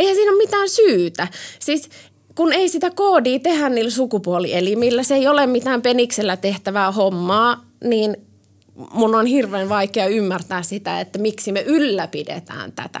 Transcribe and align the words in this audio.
eihän 0.00 0.14
siinä 0.16 0.30
ole 0.30 0.38
mitään 0.38 0.68
syytä. 0.68 1.28
Siis 1.58 1.88
kun 2.34 2.52
ei 2.52 2.68
sitä 2.68 2.90
koodia 2.90 3.38
tehdä 3.38 3.68
niillä 3.68 3.90
sukupuolielimillä, 3.90 5.02
se 5.02 5.14
ei 5.14 5.28
ole 5.28 5.46
mitään 5.46 5.82
peniksellä 5.82 6.36
tehtävää 6.36 6.92
hommaa, 6.92 7.64
niin 7.84 8.16
mun 8.92 9.14
on 9.14 9.26
hirveän 9.26 9.68
vaikea 9.68 10.06
ymmärtää 10.06 10.62
sitä, 10.62 11.00
että 11.00 11.18
miksi 11.18 11.52
me 11.52 11.62
ylläpidetään 11.62 12.72
tätä. 12.72 12.98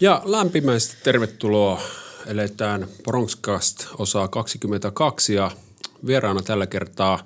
Ja 0.00 0.22
lämpimästi 0.24 0.96
tervetuloa. 1.04 1.80
Eletään 2.26 2.88
Bronxcast 3.02 3.86
osaa 3.98 4.28
22 4.28 5.34
ja 5.34 5.50
vieraana 6.06 6.42
tällä 6.42 6.66
kertaa 6.66 7.18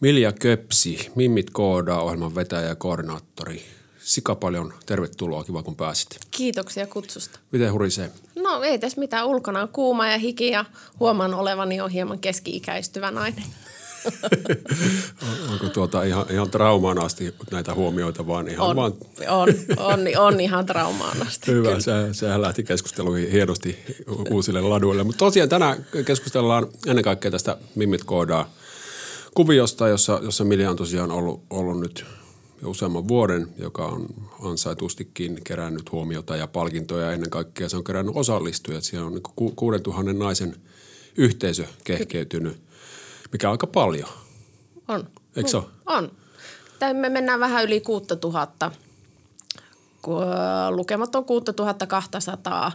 Milja 0.00 0.32
Köpsi, 0.32 1.10
Mimmit 1.14 1.50
koodaa 1.50 2.02
ohjelman 2.02 2.34
vetäjä 2.34 2.68
ja 2.68 2.74
koordinaattori. 2.74 3.62
Sika 3.98 4.34
paljon 4.34 4.74
tervetuloa, 4.86 5.44
kiva 5.44 5.62
kun 5.62 5.76
pääsit. 5.76 6.08
Kiitoksia 6.30 6.86
kutsusta. 6.86 7.38
Miten 7.52 7.72
hurisee? 7.72 8.10
No 8.34 8.62
ei 8.62 8.78
tässä 8.78 9.00
mitään, 9.00 9.26
ulkona 9.26 9.62
on 9.62 9.68
kuuma 9.68 10.08
ja 10.08 10.18
hiki 10.18 10.50
ja 10.50 10.64
huomaan 11.00 11.34
olevani 11.34 11.76
jo 11.76 11.88
hieman 11.88 12.18
keski-ikäistyvä 12.18 13.10
nainen. 13.10 13.44
Onko 15.52 15.68
tuota 15.68 16.02
ihan, 16.02 16.26
ihan 16.30 16.50
traumaan 16.50 16.98
asti 16.98 17.34
näitä 17.50 17.74
huomioita, 17.74 18.26
vaan 18.26 18.48
ihan 18.48 18.68
on, 18.68 18.76
vaan... 18.76 18.92
On, 19.28 19.48
on, 19.76 20.00
on 20.18 20.40
ihan 20.40 20.66
traumaan 20.66 21.26
asti. 21.26 21.50
Hyvä, 21.52 21.80
se, 21.80 21.92
sehän 22.12 22.42
lähti 22.42 22.62
keskusteluihin 22.62 23.30
hienosti 23.30 23.78
uusille 24.30 24.60
laduille. 24.60 25.04
Mutta 25.04 25.18
tosiaan 25.18 25.48
tänään 25.48 25.86
keskustellaan 26.04 26.66
ennen 26.86 27.04
kaikkea 27.04 27.30
tästä 27.30 27.56
Mimmit 27.74 28.04
koodaa 28.04 28.50
kuviosta, 29.34 29.88
jossa, 29.88 30.20
jossa 30.22 30.44
Milja 30.44 30.70
on 30.70 30.76
tosiaan 30.76 31.10
ollut, 31.10 31.42
ollut 31.50 31.80
nyt 31.80 32.04
jo 32.62 32.70
useamman 32.70 33.08
vuoden, 33.08 33.48
joka 33.58 33.86
on 33.86 34.06
ansaitustikin 34.42 35.40
kerännyt 35.44 35.92
huomiota 35.92 36.36
ja 36.36 36.46
palkintoja. 36.46 37.12
Ennen 37.12 37.30
kaikkea 37.30 37.68
se 37.68 37.76
on 37.76 37.84
kerännyt 37.84 38.16
osallistujat. 38.16 38.84
Siellä 38.84 39.06
on 39.06 39.12
niin 39.12 39.52
6000 39.56 40.12
naisen 40.12 40.56
yhteisö 41.16 41.64
kehkeytynyt 41.84 42.65
mikä 43.32 43.48
on 43.48 43.52
aika 43.52 43.66
paljon. 43.66 44.08
On. 44.88 45.08
Eikö 45.36 45.50
se 45.50 45.56
ole? 45.56 45.66
On. 45.86 46.12
Me 46.92 47.08
mennään 47.08 47.40
vähän 47.40 47.64
yli 47.64 47.80
6000, 47.80 48.70
lukemat 50.70 51.14
on 51.14 51.24
6200 51.24 52.72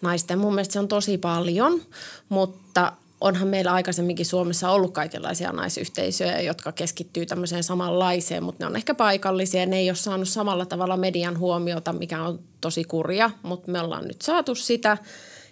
naista. 0.00 0.32
Ja 0.32 0.36
mun 0.36 0.54
mielestä 0.54 0.72
se 0.72 0.78
on 0.78 0.88
tosi 0.88 1.18
paljon, 1.18 1.82
mutta 2.28 2.92
onhan 3.20 3.48
meillä 3.48 3.72
aikaisemminkin 3.72 4.26
Suomessa 4.26 4.70
ollut 4.70 4.94
kaikenlaisia 4.94 5.52
naisyhteisöjä, 5.52 6.40
jotka 6.40 6.72
keskittyy 6.72 7.26
tämmöiseen 7.26 7.64
samanlaiseen, 7.64 8.42
mutta 8.42 8.64
ne 8.64 8.66
on 8.66 8.76
ehkä 8.76 8.94
paikallisia. 8.94 9.66
Ne 9.66 9.78
ei 9.78 9.90
ole 9.90 9.96
saanut 9.96 10.28
samalla 10.28 10.66
tavalla 10.66 10.96
median 10.96 11.38
huomiota, 11.38 11.92
mikä 11.92 12.22
on 12.22 12.38
tosi 12.60 12.84
kurja, 12.84 13.30
mutta 13.42 13.70
me 13.70 13.80
ollaan 13.80 14.08
nyt 14.08 14.22
saatu 14.22 14.54
sitä– 14.54 14.98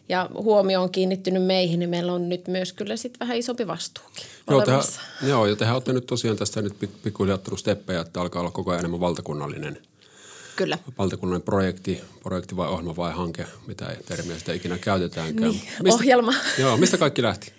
ja 0.08 0.30
huomio 0.34 0.82
on 0.82 0.90
kiinnittynyt 0.90 1.44
meihin, 1.44 1.78
niin 1.78 1.90
meillä 1.90 2.12
on 2.12 2.28
nyt 2.28 2.48
myös 2.48 2.72
kyllä 2.72 2.96
sitten 2.96 3.20
vähän 3.20 3.36
isompi 3.36 3.66
vastuukin 3.66 4.24
joo, 4.50 4.62
tehän, 4.64 4.82
joo, 5.22 5.46
ja 5.46 5.56
tehän 5.56 5.74
olette 5.74 5.92
nyt 5.92 6.06
tosiaan 6.06 6.36
tästä 6.36 6.62
nyt 6.62 6.74
pikkuhiljaa 7.02 7.38
steppejä, 7.56 8.00
että 8.00 8.20
alkaa 8.20 8.40
olla 8.40 8.50
koko 8.50 8.70
ajan 8.70 8.80
enemmän 8.80 9.00
valtakunnallinen 9.00 9.78
Kyllä. 10.56 10.78
Valtakunnallinen 10.98 11.44
projekti, 11.44 12.00
projekti 12.22 12.56
vai 12.56 12.68
ohjelma 12.68 12.96
vai 12.96 13.12
hanke, 13.12 13.46
mitä 13.66 13.96
termiä 14.06 14.38
sitä 14.38 14.52
ikinä 14.52 14.78
käytetäänkään. 14.78 15.50
Niin, 15.50 15.62
mistä, 15.82 15.98
ohjelma. 15.98 16.32
Joo, 16.58 16.76
mistä 16.76 16.98
kaikki 16.98 17.22
lähti? 17.22 17.52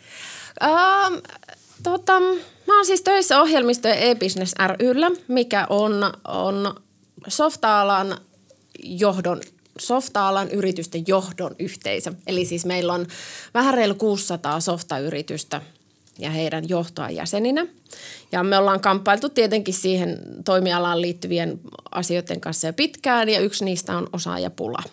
Uh, 0.63 1.21
tota, 1.83 2.19
mä 2.67 2.75
oon 2.75 2.85
siis 2.85 3.01
töissä 3.01 3.41
ohjelmistojen 3.41 3.97
e-business 3.97 4.55
ryllä, 4.79 5.11
mikä 5.27 5.67
on, 5.69 6.13
on 6.27 6.75
softa-alan 7.28 8.17
johdon 8.84 9.41
softa-alan 9.80 10.50
yritysten 10.52 11.03
johdon 11.08 11.56
yhteisö. 11.59 12.13
Eli 12.28 12.46
siis 12.46 12.66
meillä 12.66 12.94
on 12.94 13.08
vähän 13.53 13.74
reilu 13.74 13.96
600 13.96 14.59
softa-yritystä 14.59 15.62
ja 16.19 16.30
heidän 16.30 16.69
johtoa 16.69 17.09
jäseninä. 17.09 17.68
Ja 18.31 18.44
me 18.44 18.58
ollaan 18.58 18.80
kamppailtu 18.80 19.30
tietenkin 19.30 19.74
siihen 19.74 20.19
toimialaan 20.46 21.02
liittyvien 21.02 21.59
asioiden 21.91 22.41
kanssa 22.41 22.68
jo 22.68 22.74
pitkään 22.74 23.30
ja 23.30 23.40
yksi 23.40 23.66
niistä 23.66 23.97
on 23.97 24.08
osaajapula. 24.14 24.84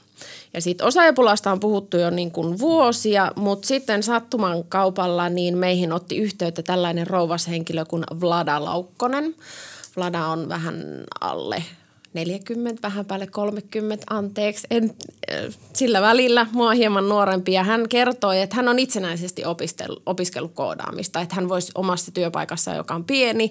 Ja 0.55 0.61
siitä 0.61 0.85
osaajapulasta 0.85 1.53
on 1.53 1.61
puhuttu 1.61 1.97
jo 1.97 2.11
niin 2.11 2.31
kuin 2.31 2.59
vuosia, 2.59 3.33
mutta 3.37 3.69
sitten 3.69 4.03
sattuman 4.03 4.65
kaupalla 4.65 5.29
niin 5.29 5.59
meihin 5.59 5.93
otti 5.93 6.17
yhteyttä 6.17 6.63
tällainen 6.63 7.07
rouvashenkilö 7.07 7.85
kuin 7.85 8.05
Vlada 8.21 8.65
Laukkonen. 8.65 9.35
Vlada 9.97 10.27
on 10.27 10.49
vähän 10.49 11.05
alle 11.21 11.65
40, 12.15 12.83
vähän 12.83 13.05
päälle 13.05 13.27
30, 13.27 14.07
anteeksi, 14.11 14.67
en, 14.71 14.95
äh, 15.33 15.55
sillä 15.73 16.01
välillä 16.01 16.47
mua 16.53 16.73
hieman 16.73 17.09
nuorempi. 17.09 17.53
Ja 17.53 17.65
hän 17.65 17.89
kertoi, 17.89 18.41
että 18.41 18.57
hän 18.57 18.69
on 18.69 18.79
itsenäisesti 18.79 19.43
opiskellut 20.07 20.55
koodaamista, 20.55 21.21
että 21.21 21.35
hän 21.35 21.49
voisi 21.49 21.73
omassa 21.75 22.13
työpaikassa, 22.13 22.75
joka 22.75 22.95
on 22.95 23.05
pieni, 23.05 23.51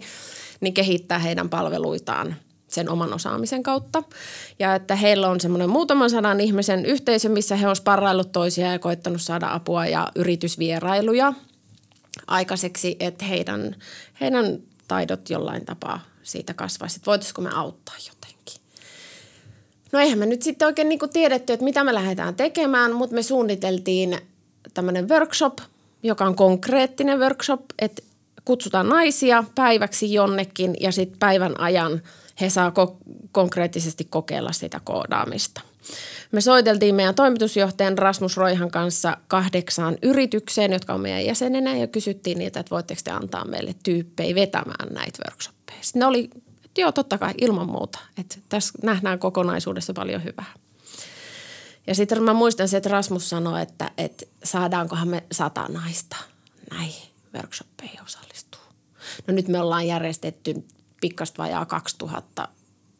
niin 0.62 0.74
kehittää 0.74 1.20
heidän 1.20 1.50
palveluitaan 1.50 2.36
sen 2.68 2.90
oman 2.90 3.14
osaamisen 3.14 3.64
kautta. 3.64 4.04
Ja 4.60 4.76
että 4.76 4.96
heillä 4.96 5.30
on 5.30 5.40
semmoinen 5.40 5.70
muutaman 5.70 6.10
sadan 6.10 6.40
ihmisen 6.40 6.86
yhteisö, 6.86 7.30
missä 7.30 7.56
he 7.56 7.68
olisivat 7.68 7.86
parraillut 7.86 8.32
toisia 8.32 8.72
ja 8.72 8.80
koittanut 8.80 9.22
saada 9.22 9.54
apua 9.54 9.86
ja 9.86 10.12
yritysvierailuja 10.16 11.34
aikaiseksi, 12.28 12.96
että 13.00 13.26
heidän, 13.26 13.76
heidän 14.22 14.60
taidot 14.88 15.30
jollain 15.30 15.66
tapaa 15.66 16.11
siitä 16.24 16.54
kasvaisi, 16.54 16.96
että 16.96 17.06
voitaisiko 17.06 17.42
me 17.42 17.50
auttaa 17.56 17.96
jotenkin. 18.08 18.62
No 19.92 20.00
eihän 20.00 20.20
me 20.20 20.26
nyt 20.26 20.42
sitten 20.42 20.66
oikein 20.66 20.90
niinku 20.90 21.08
tiedetty, 21.08 21.54
että 21.54 21.64
mitä 21.64 21.84
me 21.84 21.94
lähdetään 21.94 22.36
tekemään, 22.36 22.96
mutta 22.96 23.16
me 23.16 23.24
suunniteltiin 23.24 24.18
tämmöinen 24.74 25.10
workshop, 25.10 25.58
joka 26.04 26.26
on 26.26 26.36
konkreettinen 26.36 27.20
workshop, 27.20 27.62
että 27.80 28.02
kutsutaan 28.46 28.90
naisia 28.90 29.44
päiväksi 29.56 30.14
jonnekin 30.14 30.76
ja 30.80 30.92
sitten 30.92 31.20
päivän 31.20 31.60
ajan 31.60 32.02
he 32.42 32.50
saa 32.50 32.70
ko- 32.70 32.96
konkreettisesti 33.32 34.08
kokeilla 34.10 34.52
sitä 34.52 34.82
koodaamista. 34.84 35.62
Me 36.32 36.42
soiteltiin 36.42 36.96
meidän 36.96 37.16
toimitusjohtajan 37.16 37.98
Rasmus 37.98 38.38
Roihan 38.38 38.72
kanssa 38.72 39.18
kahdeksaan 39.28 39.98
yritykseen, 40.02 40.72
jotka 40.72 40.94
on 40.94 41.02
meidän 41.02 41.26
jäsenenä 41.26 41.78
ja 41.78 41.88
kysyttiin 41.88 42.38
niitä, 42.38 42.60
että 42.60 42.70
voitteko 42.70 43.02
te 43.04 43.12
antaa 43.12 43.46
meille 43.46 43.76
tyyppejä 43.84 44.36
vetämään 44.36 44.94
näitä 44.94 45.20
workshoppeja. 45.28 45.61
Sitten 45.82 46.00
ne 46.00 46.06
oli 46.06 46.30
että 46.72 46.82
joo, 46.82 46.92
totta 46.92 47.18
kai, 47.18 47.34
ilman 47.42 47.70
muuta. 47.70 48.00
Että 48.18 48.38
tässä 48.50 48.74
nähdään 48.84 49.20
kokonaisuudessa 49.20 49.94
paljon 49.94 50.24
hyvää. 50.24 50.54
Ja 51.88 51.96
sitten 51.96 52.24
mä 52.24 52.34
muistan 52.34 52.68
se, 52.68 52.78
että 52.78 52.90
Rasmus 52.90 53.30
sanoi, 53.30 53.62
että, 53.62 53.92
että 53.98 54.26
saadaankohan 54.44 55.08
me 55.08 55.24
sata 55.32 55.66
naista 55.70 56.16
näihin 56.72 57.10
workshoppeihin 57.34 58.04
osallistuu. 58.04 58.62
No 59.28 59.34
nyt 59.34 59.48
me 59.48 59.60
ollaan 59.60 59.88
järjestetty 59.88 60.68
pikkasta 61.02 61.44
vajaa 61.44 61.66
2000 61.66 62.48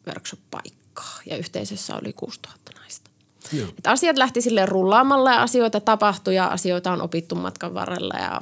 workshop-paikkaa 0.06 1.20
ja 1.26 1.36
yhteisössä 1.36 1.96
oli 1.96 2.12
6000 2.12 2.72
naista. 2.80 3.10
Joo. 3.52 3.68
Et 3.78 3.86
asiat 3.86 4.18
lähti 4.18 4.40
sille 4.40 4.66
rullaamalla 4.66 5.32
ja 5.32 5.42
asioita 5.42 5.80
tapahtui 5.80 6.34
ja 6.34 6.46
asioita 6.46 6.92
on 6.92 7.02
opittu 7.02 7.34
matkan 7.34 7.74
varrella 7.74 8.14
ja 8.18 8.40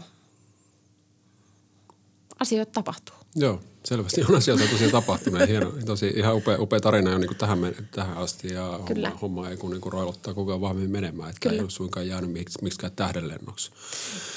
asioita 2.40 2.72
tapahtuu. 2.72 3.19
Joo 3.36 3.60
selvästi 3.84 4.22
on 4.28 4.34
asioita 4.36 4.64
tosiaan 4.70 4.92
tapahtunut. 4.92 5.48
Hieno, 5.48 5.72
tosi 5.86 6.12
ihan 6.16 6.36
upea, 6.36 6.60
upea 6.60 6.80
tarina 6.80 7.10
jo 7.10 7.18
niin 7.18 7.36
tähän, 7.36 7.58
tähän 7.90 8.16
asti 8.16 8.54
ja 8.54 8.80
Kyllä. 8.86 9.08
homma, 9.08 9.18
homma 9.22 9.48
ei 9.48 9.56
kun, 9.56 9.70
niin 9.70 9.80
kuin 9.80 9.92
roilottaa 9.92 10.34
koko 10.34 10.50
ajan 10.50 10.60
vahvemmin 10.60 10.90
menemään. 10.90 11.30
Että 11.30 11.40
Kyllä. 11.40 11.54
ei 11.54 11.60
ole 11.60 11.70
suinkaan 11.70 12.08
jäänyt 12.08 12.32
miksi, 12.32 12.58
miksikään 12.62 12.92
tähdenlennoksi. 12.96 13.70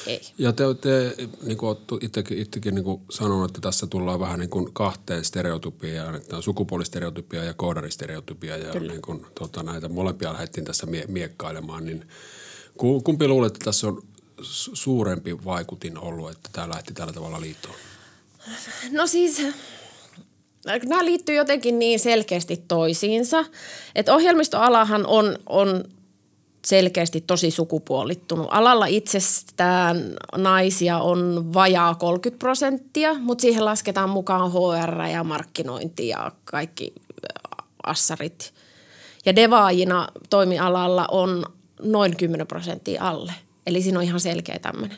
Ei. 0.07 0.21
Ja 0.37 0.53
te 0.53 0.65
olette 0.65 1.15
niin 1.43 1.57
kuin 1.57 1.77
itsekin, 2.01 2.37
itsekin 2.37 2.75
niin 2.75 2.85
kuin 2.85 3.01
sanonut, 3.09 3.49
että 3.49 3.61
tässä 3.61 3.87
tullaan 3.87 4.19
vähän 4.19 4.39
niin 4.39 4.49
kuin 4.49 4.73
kahteen 4.73 5.25
stereotypiaan, 5.25 6.15
että 6.15 6.35
on 6.35 6.43
sukupuolistereotypia 6.43 7.43
ja 7.43 7.53
koodaristereotypia 7.53 8.57
ja 8.57 8.79
niin 8.79 9.01
kuin, 9.01 9.25
tota, 9.39 9.63
näitä 9.63 9.89
molempia 9.89 10.33
lähdettiin 10.33 10.65
tässä 10.65 10.85
mie- 10.85 11.07
miekkailemaan. 11.07 11.85
Niin 11.85 12.07
kumpi 13.03 13.27
luulet, 13.27 13.53
että 13.53 13.65
tässä 13.65 13.87
on 13.87 14.01
suurempi 14.73 15.45
vaikutin 15.45 15.97
ollut, 15.97 16.31
että 16.31 16.49
tämä 16.53 16.69
lähti 16.69 16.93
tällä 16.93 17.13
tavalla 17.13 17.41
liittoon? 17.41 17.75
No 18.91 19.07
siis 19.07 19.41
nämä 20.85 21.05
liittyy 21.05 21.35
jotenkin 21.35 21.79
niin 21.79 21.99
selkeästi 21.99 22.63
toisiinsa, 22.67 23.45
että 23.95 24.13
ohjelmistoalahan 24.13 25.05
on, 25.05 25.37
on 25.49 25.83
selkeästi 26.65 27.21
tosi 27.21 27.51
sukupuolittunut. 27.51 28.47
Alalla 28.51 28.85
itsestään 28.85 30.13
naisia 30.37 30.97
on 30.99 31.53
vajaa 31.53 31.95
30 31.95 32.39
prosenttia, 32.39 33.13
mutta 33.13 33.41
siihen 33.41 33.65
lasketaan 33.65 34.09
mukaan 34.09 34.51
HR 34.51 35.01
ja 35.11 35.23
markkinointi 35.23 36.07
ja 36.07 36.31
kaikki 36.45 36.93
assarit. 37.83 38.53
Ja 39.25 39.35
devaajina 39.35 40.07
toimialalla 40.29 41.07
on 41.11 41.45
noin 41.81 42.17
10 42.17 42.47
prosenttia 42.47 43.03
alle. 43.03 43.33
Eli 43.67 43.81
siinä 43.81 43.99
on 43.99 44.05
ihan 44.05 44.19
selkeä 44.19 44.59
tämmöinen. 44.59 44.97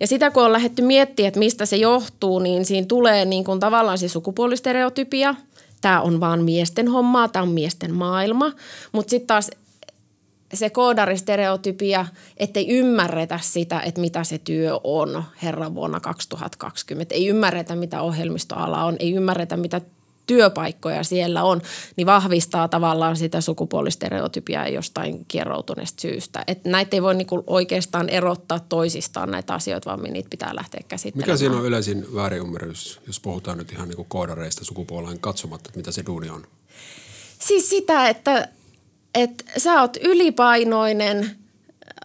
Ja 0.00 0.06
sitä 0.06 0.30
kun 0.30 0.44
on 0.44 0.52
lähdetty 0.52 0.82
miettimään, 0.82 1.28
että 1.28 1.38
mistä 1.38 1.66
se 1.66 1.76
johtuu, 1.76 2.38
niin 2.38 2.64
siinä 2.64 2.86
tulee 2.86 3.24
niin 3.24 3.44
kuin 3.44 3.60
tavallaan 3.60 3.98
se 3.98 4.08
sukupuolistereotypia. 4.08 5.34
Tämä 5.80 6.00
on 6.00 6.20
vaan 6.20 6.44
miesten 6.44 6.88
hommaa, 6.88 7.28
tämä 7.28 7.42
on 7.42 7.48
miesten 7.48 7.94
maailma. 7.94 8.52
Mutta 8.92 9.10
sitten 9.10 9.26
taas 9.26 9.50
se 10.54 10.70
koodaristereotypia, 10.70 12.06
ettei 12.36 12.68
ymmärretä 12.68 13.40
sitä, 13.42 13.80
että 13.80 14.00
mitä 14.00 14.24
se 14.24 14.38
työ 14.38 14.80
on 14.84 15.24
herran 15.42 15.74
vuonna 15.74 16.00
2020. 16.00 17.14
Ei 17.14 17.26
ymmärretä, 17.26 17.76
mitä 17.76 18.02
ohjelmistoala 18.02 18.84
on, 18.84 18.96
ei 18.98 19.12
ymmärretä, 19.12 19.56
mitä 19.56 19.80
työpaikkoja 20.28 21.04
siellä 21.04 21.44
on, 21.44 21.60
niin 21.96 22.06
vahvistaa 22.06 22.68
tavallaan 22.68 23.16
sitä 23.16 23.40
sukupuolistereotypiaa 23.40 24.68
jostain 24.68 25.24
kieroutuneesta 25.28 26.00
syystä. 26.00 26.44
Että 26.46 26.68
näitä 26.68 26.96
ei 26.96 27.02
voi 27.02 27.14
niinku 27.14 27.44
oikeastaan 27.46 28.08
erottaa 28.08 28.60
toisistaan 28.60 29.30
näitä 29.30 29.54
asioita, 29.54 29.90
vaan 29.90 30.02
niitä 30.02 30.30
pitää 30.30 30.56
lähteä 30.56 30.80
käsittelemään. 30.88 31.28
Mikä 31.28 31.36
siinä 31.36 31.56
on 31.56 31.66
yleisin 31.66 32.06
väärinymmärrys, 32.14 33.00
jos 33.06 33.20
puhutaan 33.20 33.58
nyt 33.58 33.72
ihan 33.72 33.88
niinku 33.88 34.04
koodareista 34.04 34.64
sukupuoleen 34.64 35.20
katsomatta, 35.20 35.68
että 35.68 35.78
mitä 35.78 35.92
se 35.92 36.02
duuni 36.06 36.30
on? 36.30 36.46
Siis 37.38 37.70
sitä, 37.70 38.08
että, 38.08 38.48
että 39.14 39.44
sä 39.56 39.80
oot 39.80 39.96
ylipainoinen, 39.96 41.30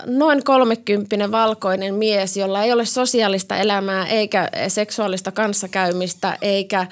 noin 0.05 0.43
kolmekymppinen 0.43 1.31
valkoinen 1.31 1.95
mies, 1.95 2.37
jolla 2.37 2.63
ei 2.63 2.71
ole 2.71 2.85
sosiaalista 2.85 3.57
elämää 3.57 4.07
eikä 4.07 4.49
seksuaalista 4.67 5.31
kanssakäymistä 5.31 6.37
eikä 6.41 6.87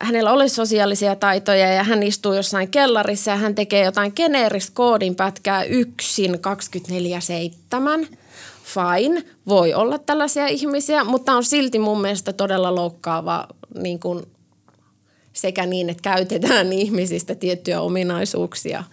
hänellä 0.00 0.32
olisi 0.32 0.54
sosiaalisia 0.54 1.16
taitoja 1.16 1.72
ja 1.72 1.84
hän 1.84 2.02
istuu 2.02 2.32
jossain 2.32 2.70
kellarissa 2.70 3.30
ja 3.30 3.36
hän 3.36 3.54
tekee 3.54 3.84
jotain 3.84 4.12
geneeristä 4.16 4.72
koodinpätkää 4.74 5.64
yksin 5.64 6.34
24-7. 8.04 8.16
Fine, 8.64 9.24
voi 9.48 9.74
olla 9.74 9.98
tällaisia 9.98 10.46
ihmisiä, 10.46 11.04
mutta 11.04 11.32
on 11.32 11.44
silti 11.44 11.78
mun 11.78 12.00
mielestä 12.00 12.32
todella 12.32 12.74
loukkaava 12.74 13.48
niin 13.82 14.00
kuin 14.00 14.22
sekä 15.32 15.66
niin, 15.66 15.90
että 15.90 16.02
käytetään 16.02 16.72
ihmisistä 16.82 17.34
tiettyjä 17.34 17.80
ominaisuuksia 17.80 18.84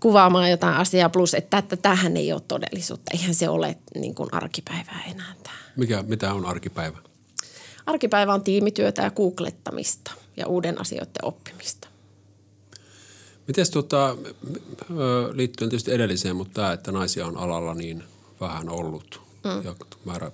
kuvaamaan 0.00 0.50
jotain 0.50 0.76
asiaa, 0.76 1.08
plus 1.08 1.34
että 1.34 1.62
tähän 1.82 2.16
ei 2.16 2.32
ole 2.32 2.42
todellisuutta. 2.48 3.10
Eihän 3.12 3.34
se 3.34 3.48
ole 3.48 3.76
niin 3.94 4.14
kuin 4.14 4.28
arkipäivää 4.32 5.02
enää 5.10 5.34
tämä. 5.42 5.56
Mikä, 5.76 6.04
mitä 6.06 6.32
on 6.32 6.46
arkipäivä? 6.46 6.98
Arkipäivä 7.86 8.34
on 8.34 8.44
tiimityötä 8.44 9.02
ja 9.02 9.10
googlettamista 9.10 10.12
ja 10.36 10.46
uuden 10.46 10.80
asioiden 10.80 11.24
oppimista. 11.24 11.88
Miten 13.48 13.66
tota, 13.72 14.16
liittyen 15.32 15.70
tietysti 15.70 15.92
edelliseen, 15.92 16.36
mutta 16.36 16.54
tämä, 16.54 16.72
että 16.72 16.92
naisia 16.92 17.26
on 17.26 17.36
alalla 17.36 17.74
niin 17.74 18.04
vähän 18.40 18.68
ollut 18.68 19.20
mm. 19.44 19.64
ja 19.64 19.74
määrä 20.04 20.30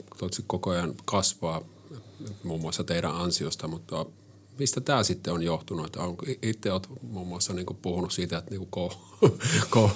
koko 0.46 0.70
ajan 0.70 0.94
kasvaa 1.04 1.62
muun 2.44 2.60
muassa 2.60 2.84
teidän 2.84 3.14
ansiosta, 3.14 3.68
mutta 3.68 4.06
mistä 4.58 4.80
tämä 4.80 5.02
sitten 5.02 5.32
on 5.32 5.42
johtunut? 5.42 5.86
Että 5.86 6.00
on, 6.00 6.16
itse 6.42 6.72
olet 6.72 6.88
muun 7.02 7.28
muassa 7.28 7.54
niin 7.54 7.66
kuin 7.66 7.76
puhunut 7.82 8.12
siitä, 8.12 8.38
että 8.38 8.50
niin 8.50 8.68
kuin 8.70 8.90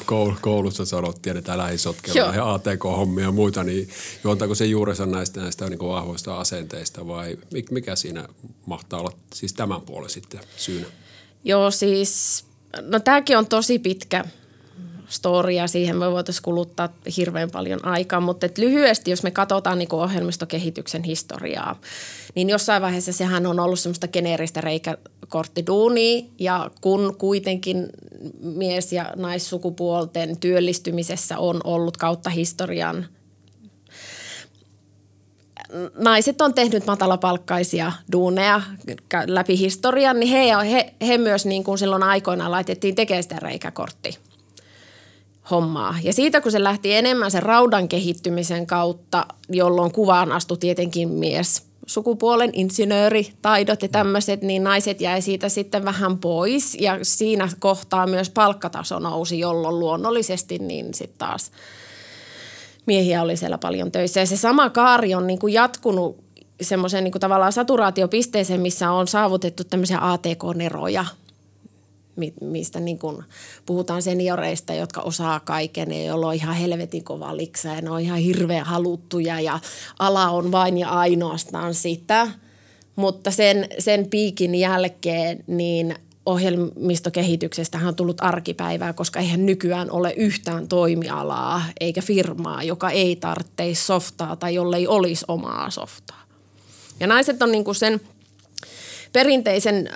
koulussa 0.40 0.84
sanottiin, 0.84 1.36
että 1.36 1.52
älä 1.52 1.68
ei 1.68 1.78
sotkella 1.78 2.34
ja 2.34 2.54
ATK-hommia 2.54 3.24
ja 3.24 3.32
muita, 3.32 3.64
niin 3.64 3.88
juontaako 4.24 4.54
se 4.54 4.66
juurensa 4.66 5.06
näistä, 5.06 5.40
näistä 5.40 5.68
niin 5.68 5.78
kuin 5.78 5.92
vahvoista 5.92 6.40
asenteista 6.40 7.06
vai 7.06 7.38
mikä 7.70 7.96
siinä 7.96 8.28
mahtaa 8.66 9.00
olla 9.00 9.12
siis 9.34 9.52
tämän 9.52 9.80
puolen 9.80 10.10
sitten 10.10 10.40
syynä? 10.56 10.86
Joo 11.44 11.70
siis, 11.70 12.44
no 12.82 13.00
tämäkin 13.00 13.38
on 13.38 13.46
tosi 13.46 13.78
pitkä 13.78 14.24
storia, 15.12 15.66
siihen 15.66 15.96
me 15.96 16.10
voitaisiin 16.10 16.42
kuluttaa 16.42 16.88
hirveän 17.16 17.50
paljon 17.50 17.86
aikaa, 17.86 18.20
mutta 18.20 18.46
et 18.46 18.58
lyhyesti, 18.58 19.10
jos 19.10 19.22
me 19.22 19.30
katsotaan 19.30 19.78
niin 19.78 19.94
ohjelmistokehityksen 19.94 21.02
historiaa, 21.02 21.80
niin 22.34 22.48
jossain 22.48 22.82
vaiheessa 22.82 23.12
sehän 23.12 23.46
on 23.46 23.60
ollut 23.60 23.80
semmoista 23.80 24.08
geneeristä 24.08 24.60
reikäkorttiduunia. 24.60 26.22
Ja 26.38 26.70
kun 26.80 27.16
kuitenkin 27.18 27.86
mies- 28.40 28.92
ja 28.92 29.12
naissukupuolten 29.16 30.36
työllistymisessä 30.36 31.38
on 31.38 31.60
ollut 31.64 31.96
kautta 31.96 32.30
historian 32.30 33.06
naiset 35.98 36.40
on 36.40 36.54
tehnyt 36.54 36.86
matalapalkkaisia 36.86 37.92
duuneja 38.12 38.60
läpi 39.26 39.58
historian, 39.58 40.20
niin 40.20 40.30
he, 40.30 40.70
he, 40.70 40.94
he 41.06 41.18
myös 41.18 41.46
niin 41.46 41.64
kuin 41.64 41.78
silloin 41.78 42.02
aikoinaan 42.02 42.50
laitettiin 42.50 42.94
tekemään 42.94 43.22
sitä 43.22 43.36
reikäkorttia 43.42 44.12
hommaa. 45.50 45.96
Ja 46.02 46.12
siitä 46.12 46.40
kun 46.40 46.52
se 46.52 46.64
lähti 46.64 46.94
enemmän 46.94 47.30
sen 47.30 47.42
raudan 47.42 47.88
kehittymisen 47.88 48.66
kautta, 48.66 49.26
jolloin 49.48 49.92
kuvaan 49.92 50.32
astui 50.32 50.56
tietenkin 50.56 51.08
mies, 51.08 51.62
sukupuolen 51.86 52.50
insinööritaidot 52.52 53.82
ja 53.82 53.88
tämmöiset, 53.88 54.42
niin 54.42 54.64
naiset 54.64 55.00
jäi 55.00 55.22
siitä 55.22 55.48
sitten 55.48 55.84
vähän 55.84 56.18
pois. 56.18 56.74
Ja 56.80 56.98
siinä 57.02 57.48
kohtaa 57.58 58.06
myös 58.06 58.30
palkkataso 58.30 58.98
nousi, 58.98 59.38
jolloin 59.38 59.78
luonnollisesti 59.78 60.58
niin 60.58 60.94
sitten 60.94 61.18
taas 61.18 61.50
miehiä 62.86 63.22
oli 63.22 63.36
siellä 63.36 63.58
paljon 63.58 63.92
töissä. 63.92 64.20
Ja 64.20 64.26
se 64.26 64.36
sama 64.36 64.70
kaari 64.70 65.14
on 65.14 65.26
niin 65.26 65.38
kuin 65.38 65.52
jatkunut 65.52 66.16
semmoiseen 66.60 67.04
niin 67.04 67.12
tavallaan 67.20 67.52
saturaatiopisteeseen, 67.52 68.60
missä 68.60 68.90
on 68.90 69.08
saavutettu 69.08 69.64
tämmöisiä 69.64 69.98
ATK-neroja– 70.00 71.04
mistä 72.40 72.80
niin 72.80 72.98
kuin 72.98 73.24
puhutaan 73.66 74.02
senioreista, 74.02 74.74
jotka 74.74 75.00
osaa 75.00 75.40
kaiken 75.40 75.92
ja 75.92 76.04
joilla 76.04 76.28
on 76.28 76.34
ihan 76.34 76.54
helvetin 76.54 77.04
kova 77.04 77.36
liksa 77.36 77.68
ja 77.68 77.80
ne 77.80 77.90
on 77.90 78.00
ihan 78.00 78.18
hirveän 78.18 78.66
haluttuja 78.66 79.40
ja 79.40 79.60
ala 79.98 80.30
on 80.30 80.52
vain 80.52 80.78
ja 80.78 80.88
ainoastaan 80.88 81.74
sitä. 81.74 82.28
Mutta 82.96 83.30
sen, 83.30 83.68
sen 83.78 84.06
piikin 84.10 84.54
jälkeen 84.54 85.44
niin 85.46 85.94
ohjelmistokehityksestä 86.26 87.80
on 87.86 87.94
tullut 87.94 88.20
arkipäivää, 88.20 88.92
koska 88.92 89.20
eihän 89.20 89.46
nykyään 89.46 89.90
ole 89.90 90.12
yhtään 90.16 90.68
toimialaa 90.68 91.62
eikä 91.80 92.02
firmaa, 92.02 92.62
joka 92.62 92.90
ei 92.90 93.16
tarvitse 93.16 93.74
softaa 93.74 94.36
tai 94.36 94.54
jolle 94.54 94.76
ei 94.76 94.86
olisi 94.86 95.24
omaa 95.28 95.70
softaa. 95.70 96.22
Ja 97.00 97.06
naiset 97.06 97.42
on 97.42 97.52
niin 97.52 97.74
sen 97.74 98.00
perinteisen 99.12 99.90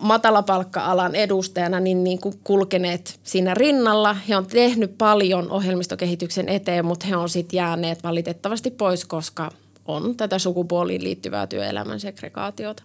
matalapalkka-alan 0.00 1.14
edustajana 1.14 1.80
niin, 1.80 2.04
niin 2.04 2.20
kuin 2.20 2.34
kulkeneet 2.44 3.20
siinä 3.22 3.54
rinnalla. 3.54 4.16
He 4.28 4.36
on 4.36 4.46
tehnyt 4.46 4.98
paljon 4.98 5.50
ohjelmistokehityksen 5.50 6.48
eteen, 6.48 6.84
mutta 6.84 7.06
he 7.06 7.16
on 7.16 7.28
sitten 7.28 7.56
jääneet 7.56 8.02
valitettavasti 8.04 8.70
pois, 8.70 9.04
koska 9.04 9.50
on 9.86 10.16
tätä 10.16 10.38
sukupuoliin 10.38 11.04
liittyvää 11.04 11.46
työelämän 11.46 12.00
segregaatiota. 12.00 12.82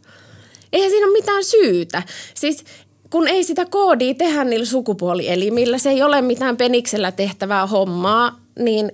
Eihän 0.73 0.89
siinä 0.91 1.07
ole 1.07 1.13
mitään 1.13 1.43
syytä. 1.43 2.03
Siis 2.33 2.63
kun 3.09 3.27
ei 3.27 3.43
sitä 3.43 3.65
koodia 3.65 4.13
tehdä 4.13 4.43
niillä 4.43 4.65
sukupuolielimillä, 4.65 5.77
se 5.77 5.89
ei 5.89 6.03
ole 6.03 6.21
mitään 6.21 6.57
peniksellä 6.57 7.11
tehtävää 7.11 7.67
hommaa, 7.67 8.39
niin 8.59 8.91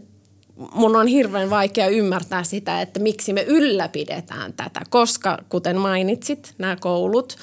mun 0.73 0.95
on 0.95 1.07
hirveän 1.07 1.49
vaikea 1.49 1.87
ymmärtää 1.87 2.43
sitä, 2.43 2.81
että 2.81 2.99
miksi 2.99 3.33
me 3.33 3.43
ylläpidetään 3.43 4.53
tätä, 4.53 4.81
koska 4.89 5.37
kuten 5.49 5.77
mainitsit, 5.77 6.53
nämä 6.57 6.75
koulut– 6.75 7.35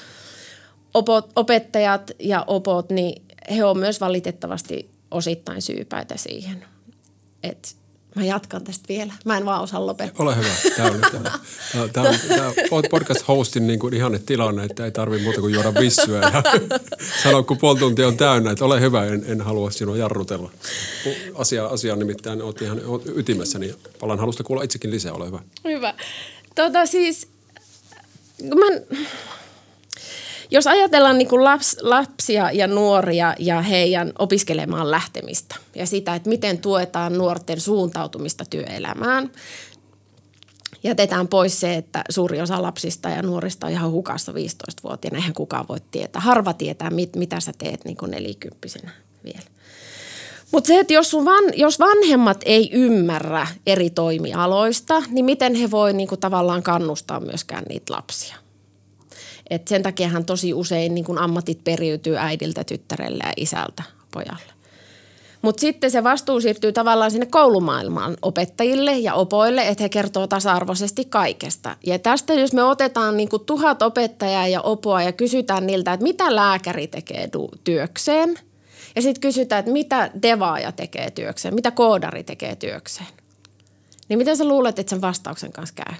opot, 0.93 1.31
opettajat 1.35 2.11
ja 2.19 2.43
opot, 2.47 2.89
niin 2.89 3.21
he 3.55 3.63
on 3.63 3.77
myös 3.77 4.01
valitettavasti 4.01 4.89
osittain 5.11 5.61
syypäitä 5.61 6.17
siihen. 6.17 6.65
Et 7.43 7.75
mä 8.19 8.25
jatkan 8.25 8.63
tästä 8.63 8.85
vielä. 8.89 9.13
Mä 9.25 9.37
en 9.37 9.45
vaan 9.45 9.61
osaa 9.61 9.85
lopettaa. 9.85 10.25
Ole 10.25 10.35
hyvä. 10.35 10.49
Tämä 10.75 10.89
on, 10.89 11.01
tämä, 11.11 11.39
tämä, 11.93 12.19
tämä 12.27 12.47
on 12.71 12.83
podcast-hostin 12.89 13.67
niin 13.67 13.79
kuin 13.79 13.93
ihanne 13.93 14.19
tilanne, 14.19 14.63
että 14.63 14.85
ei 14.85 14.91
tarvitse 14.91 15.23
muuta 15.23 15.41
kuin 15.41 15.53
juoda 15.53 15.73
vissyä 15.73 16.19
ja 16.19 16.43
sanoa, 17.23 17.43
kun 17.43 17.57
puoli 17.57 17.79
tuntia 17.79 18.07
on 18.07 18.17
täynnä, 18.17 18.51
että 18.51 18.65
ole 18.65 18.81
hyvä, 18.81 19.05
en, 19.05 19.23
en 19.27 19.41
halua 19.41 19.71
sinua 19.71 19.97
jarrutella. 19.97 20.51
Asia, 21.35 21.65
asia 21.65 21.95
nimittäin 21.95 22.41
olet 22.41 22.61
ihan 22.61 22.81
oot 22.85 23.03
ytimessä, 23.15 23.59
niin 23.59 23.75
palan 23.99 24.19
halusta 24.19 24.43
kuulla 24.43 24.63
itsekin 24.63 24.91
lisää, 24.91 25.13
ole 25.13 25.27
hyvä. 25.27 25.39
Hyvä. 25.65 25.93
Tota 26.55 26.85
siis, 26.85 27.27
mä, 28.43 28.97
jos 30.51 30.67
ajatellaan 30.67 31.17
niin 31.17 31.27
kuin 31.27 31.43
laps, 31.43 31.77
lapsia 31.81 32.51
ja 32.51 32.67
nuoria 32.67 33.35
ja 33.39 33.61
heidän 33.61 34.13
opiskelemaan 34.19 34.91
lähtemistä 34.91 35.55
ja 35.75 35.85
sitä, 35.85 36.15
että 36.15 36.29
miten 36.29 36.57
tuetaan 36.57 37.17
nuorten 37.17 37.59
suuntautumista 37.59 38.45
työelämään, 38.49 39.31
jätetään 40.83 41.27
pois 41.27 41.59
se, 41.59 41.75
että 41.75 42.03
suuri 42.09 42.41
osa 42.41 42.61
lapsista 42.61 43.09
ja 43.09 43.21
nuorista 43.21 43.67
on 43.67 43.73
ihan 43.73 43.91
hukassa 43.91 44.31
15-vuotiaana. 44.31 45.17
Eihän 45.17 45.33
kukaan 45.33 45.67
voi 45.69 45.79
tietää. 45.91 46.21
Harva 46.21 46.53
tietää, 46.53 46.89
mit, 46.89 47.15
mitä 47.15 47.39
sä 47.39 47.51
teet 47.57 47.85
niin 47.85 47.97
kuin 47.97 48.11
nelikymppisenä 48.11 48.91
vielä. 49.23 49.49
Mutta 50.51 50.67
se, 50.67 50.79
että 50.79 50.93
jos, 50.93 51.09
sun 51.09 51.25
van, 51.25 51.43
jos 51.55 51.79
vanhemmat 51.79 52.41
ei 52.45 52.69
ymmärrä 52.73 53.47
eri 53.65 53.89
toimialoista, 53.89 55.03
niin 55.09 55.25
miten 55.25 55.55
he 55.55 55.71
voi 55.71 55.93
niinku 55.93 56.17
tavallaan 56.17 56.63
kannustaa 56.63 57.19
myöskään 57.19 57.63
niitä 57.69 57.93
lapsia– 57.93 58.35
et 59.49 59.67
sen 59.67 59.83
takiahan 59.83 60.25
tosi 60.25 60.53
usein 60.53 60.95
niin 60.95 61.05
kun 61.05 61.17
ammatit 61.17 61.63
periytyy 61.63 62.17
äidiltä 62.17 62.63
tyttärelle 62.63 63.23
ja 63.25 63.33
isältä 63.37 63.83
pojalle. 64.11 64.53
Mutta 65.41 65.61
sitten 65.61 65.91
se 65.91 66.03
vastuu 66.03 66.41
siirtyy 66.41 66.71
tavallaan 66.71 67.11
sinne 67.11 67.25
koulumaailmaan 67.25 68.17
opettajille 68.21 68.97
ja 68.97 69.13
opoille, 69.13 69.67
että 69.67 69.83
he 69.83 69.89
kertoo 69.89 70.27
tasa-arvoisesti 70.27 71.05
kaikesta. 71.05 71.75
Ja 71.85 71.99
tästä 71.99 72.33
jos 72.33 72.53
me 72.53 72.63
otetaan 72.63 73.17
niin 73.17 73.29
kuin 73.29 73.45
tuhat 73.45 73.81
opettajaa 73.81 74.47
ja 74.47 74.61
opoa 74.61 75.01
ja 75.01 75.11
kysytään 75.11 75.67
niiltä, 75.67 75.93
että 75.93 76.03
mitä 76.03 76.35
lääkäri 76.35 76.87
tekee 76.87 77.29
työkseen. 77.63 78.39
Ja 78.95 79.01
sitten 79.01 79.21
kysytään, 79.21 79.59
että 79.59 79.71
mitä 79.71 80.11
devaaja 80.21 80.71
tekee 80.71 81.11
työkseen, 81.11 81.55
mitä 81.55 81.71
koodari 81.71 82.23
tekee 82.23 82.55
työkseen. 82.55 83.07
Niin 84.09 84.19
miten 84.19 84.37
sä 84.37 84.47
luulet, 84.47 84.79
että 84.79 84.89
sen 84.89 85.01
vastauksen 85.01 85.51
kanssa 85.51 85.75
käy? 85.75 85.95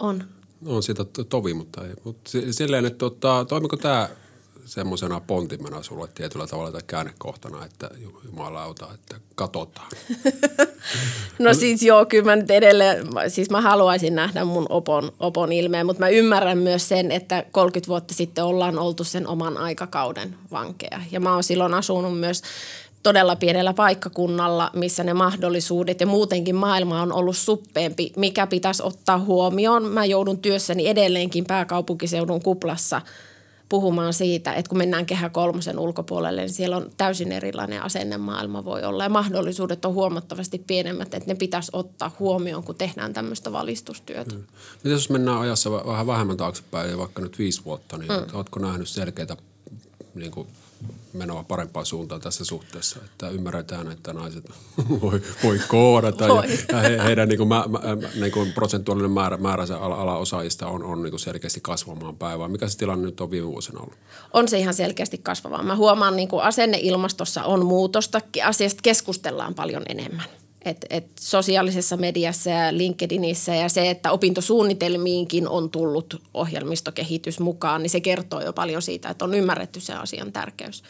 on. 0.00 0.24
On 0.66 0.82
siitä 0.82 1.04
tovi, 1.28 1.54
mutta 1.54 1.86
ei. 1.86 1.94
Mutta 2.04 2.30
silleen, 2.50 2.86
että 2.86 2.98
tota, 2.98 3.46
toimiko 3.48 3.76
tämä 3.76 4.08
semmoisena 4.70 5.20
pontimena 5.20 5.82
sulle 5.82 6.08
tietyllä 6.14 6.46
tavalla 6.46 6.72
tai 6.72 6.80
käännekohtana, 6.86 7.64
että 7.64 7.90
jumalauta, 8.24 8.88
että 8.94 9.16
katsotaan? 9.34 9.88
no 11.38 11.54
siis 11.54 11.82
joo, 11.82 12.06
kyllä 12.06 12.24
mä 12.24 12.36
nyt 12.36 12.50
edelleen, 12.50 13.06
siis 13.28 13.50
mä 13.50 13.60
haluaisin 13.60 14.14
nähdä 14.14 14.44
mun 14.44 14.66
opon, 14.68 15.12
opon 15.20 15.52
ilmeen, 15.52 15.86
mutta 15.86 16.00
mä 16.00 16.08
ymmärrän 16.08 16.58
myös 16.58 16.88
sen, 16.88 17.12
että 17.12 17.44
30 17.50 17.88
vuotta 17.88 18.14
sitten 18.14 18.44
ollaan 18.44 18.78
oltu 18.78 19.04
sen 19.04 19.26
oman 19.26 19.56
aikakauden 19.56 20.36
vankeja. 20.50 21.00
Ja 21.10 21.20
mä 21.20 21.34
oon 21.34 21.44
silloin 21.44 21.74
asunut 21.74 22.20
myös 22.20 22.42
todella 23.02 23.36
pienellä 23.36 23.74
paikkakunnalla, 23.74 24.70
missä 24.74 25.04
ne 25.04 25.14
mahdollisuudet 25.14 26.00
ja 26.00 26.06
muutenkin 26.06 26.56
maailma 26.56 27.02
on 27.02 27.12
ollut 27.12 27.36
suppeempi, 27.36 28.12
mikä 28.16 28.46
pitäisi 28.46 28.82
ottaa 28.82 29.18
huomioon. 29.18 29.84
Mä 29.84 30.04
joudun 30.04 30.38
työssäni 30.38 30.88
edelleenkin 30.88 31.44
pääkaupunkiseudun 31.44 32.42
kuplassa– 32.42 33.00
puhumaan 33.70 34.14
siitä, 34.14 34.52
että 34.52 34.68
kun 34.68 34.78
mennään 34.78 35.06
kehä 35.06 35.28
kolmosen 35.28 35.78
ulkopuolelle, 35.78 36.40
niin 36.40 36.52
siellä 36.52 36.76
on 36.76 36.90
täysin 36.96 37.32
erilainen 37.32 37.82
asennemaailma 37.82 38.64
voi 38.64 38.82
olla. 38.82 39.02
Ja 39.02 39.08
mahdollisuudet 39.08 39.84
on 39.84 39.94
huomattavasti 39.94 40.64
pienemmät, 40.66 41.14
että 41.14 41.30
ne 41.30 41.34
pitäisi 41.34 41.70
ottaa 41.74 42.16
huomioon, 42.18 42.64
kun 42.64 42.74
tehdään 42.74 43.12
tämmöistä 43.12 43.52
valistustyötä. 43.52 44.34
Mm. 44.34 44.42
Miten 44.76 44.92
jos 44.92 45.10
mennään 45.10 45.40
ajassa 45.40 45.72
vähän 45.72 46.06
vähemmän 46.06 46.36
taaksepäin, 46.36 46.98
vaikka 46.98 47.22
nyt 47.22 47.38
viisi 47.38 47.64
vuotta, 47.64 47.98
niin 47.98 48.12
mm. 48.12 48.26
oletko 48.32 48.60
nähnyt 48.60 48.88
selkeitä 48.88 49.36
niin 50.14 50.30
kuin 50.30 50.48
menoa 51.12 51.44
parempaan 51.44 51.86
suuntaan 51.86 52.20
tässä 52.20 52.44
suhteessa, 52.44 52.98
että 53.04 53.28
ymmärretään, 53.28 53.92
että 53.92 54.12
naiset 54.12 54.50
voi, 55.02 55.22
voi 55.44 55.60
koodata 55.68 56.28
voi. 56.28 56.44
ja 56.72 56.78
he, 56.78 56.98
heidän 57.04 57.28
niin 57.28 57.38
kuin, 57.38 57.48
mä, 57.48 57.64
mä, 57.68 57.80
niin 58.20 58.32
kuin 58.32 58.52
prosentuaalinen 58.52 59.10
määrä, 59.10 59.36
määrä 59.36 59.64
ala, 59.80 59.94
alaosaajista 59.94 60.68
on, 60.68 60.84
on 60.84 61.02
niin 61.02 61.10
kuin 61.10 61.20
selkeästi 61.20 61.60
kasvamaan 61.60 62.16
päivään. 62.16 62.50
Mikä 62.50 62.68
se 62.68 62.78
tilanne 62.78 63.06
nyt 63.06 63.20
on 63.20 63.30
viime 63.30 63.48
vuosina 63.48 63.80
ollut? 63.80 63.98
On 64.32 64.48
se 64.48 64.58
ihan 64.58 64.74
selkeästi 64.74 65.18
kasvavaa. 65.18 65.62
Mä 65.62 65.76
huomaan, 65.76 66.16
niin 66.16 66.28
kuin 66.28 66.42
asenneilmastossa 66.42 67.44
on 67.44 67.66
muutosta, 67.66 68.20
asiasta 68.44 68.80
keskustellaan 68.82 69.54
paljon 69.54 69.82
enemmän. 69.88 70.39
Et, 70.64 70.86
et 70.90 71.06
sosiaalisessa 71.20 71.96
mediassa 71.96 72.50
ja 72.50 72.76
LinkedInissä 72.76 73.54
ja 73.54 73.68
se, 73.68 73.90
että 73.90 74.12
opintosuunnitelmiinkin 74.12 75.48
on 75.48 75.70
tullut 75.70 76.22
ohjelmistokehitys 76.34 77.40
mukaan, 77.40 77.82
niin 77.82 77.90
se 77.90 78.00
kertoo 78.00 78.40
jo 78.40 78.52
paljon 78.52 78.82
siitä, 78.82 79.08
että 79.08 79.24
on 79.24 79.34
ymmärretty 79.34 79.80
se 79.80 79.92
asian 79.92 80.32
tärkeys. 80.32 80.82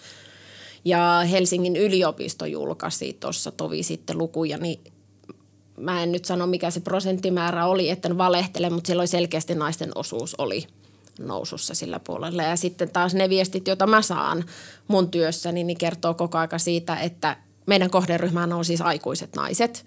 Ja 0.84 1.22
Helsingin 1.30 1.76
yliopisto 1.76 2.46
julkaisi 2.46 3.16
tuossa 3.20 3.50
tovi 3.50 3.82
sitten 3.82 4.18
lukuja, 4.18 4.58
niin 4.58 4.80
mä 5.76 6.02
en 6.02 6.12
nyt 6.12 6.24
sano 6.24 6.46
mikä 6.46 6.70
se 6.70 6.80
prosenttimäärä 6.80 7.66
oli, 7.66 7.90
että 7.90 8.08
en 8.08 8.18
valehtele, 8.18 8.70
mutta 8.70 8.88
silloin 8.88 9.08
selkeästi 9.08 9.54
naisten 9.54 9.92
osuus 9.94 10.34
oli 10.34 10.66
nousussa 11.18 11.74
sillä 11.74 12.00
puolella. 12.00 12.42
Ja 12.42 12.56
sitten 12.56 12.90
taas 12.90 13.14
ne 13.14 13.28
viestit, 13.28 13.68
joita 13.68 13.86
mä 13.86 14.02
saan 14.02 14.44
mun 14.88 15.10
työssäni, 15.10 15.64
niin 15.64 15.78
kertoo 15.78 16.14
koko 16.14 16.38
aika 16.38 16.58
siitä, 16.58 16.96
että– 16.96 17.36
meidän 17.66 17.90
kohderyhmään 17.90 18.52
on 18.52 18.64
siis 18.64 18.80
aikuiset 18.80 19.36
naiset, 19.36 19.84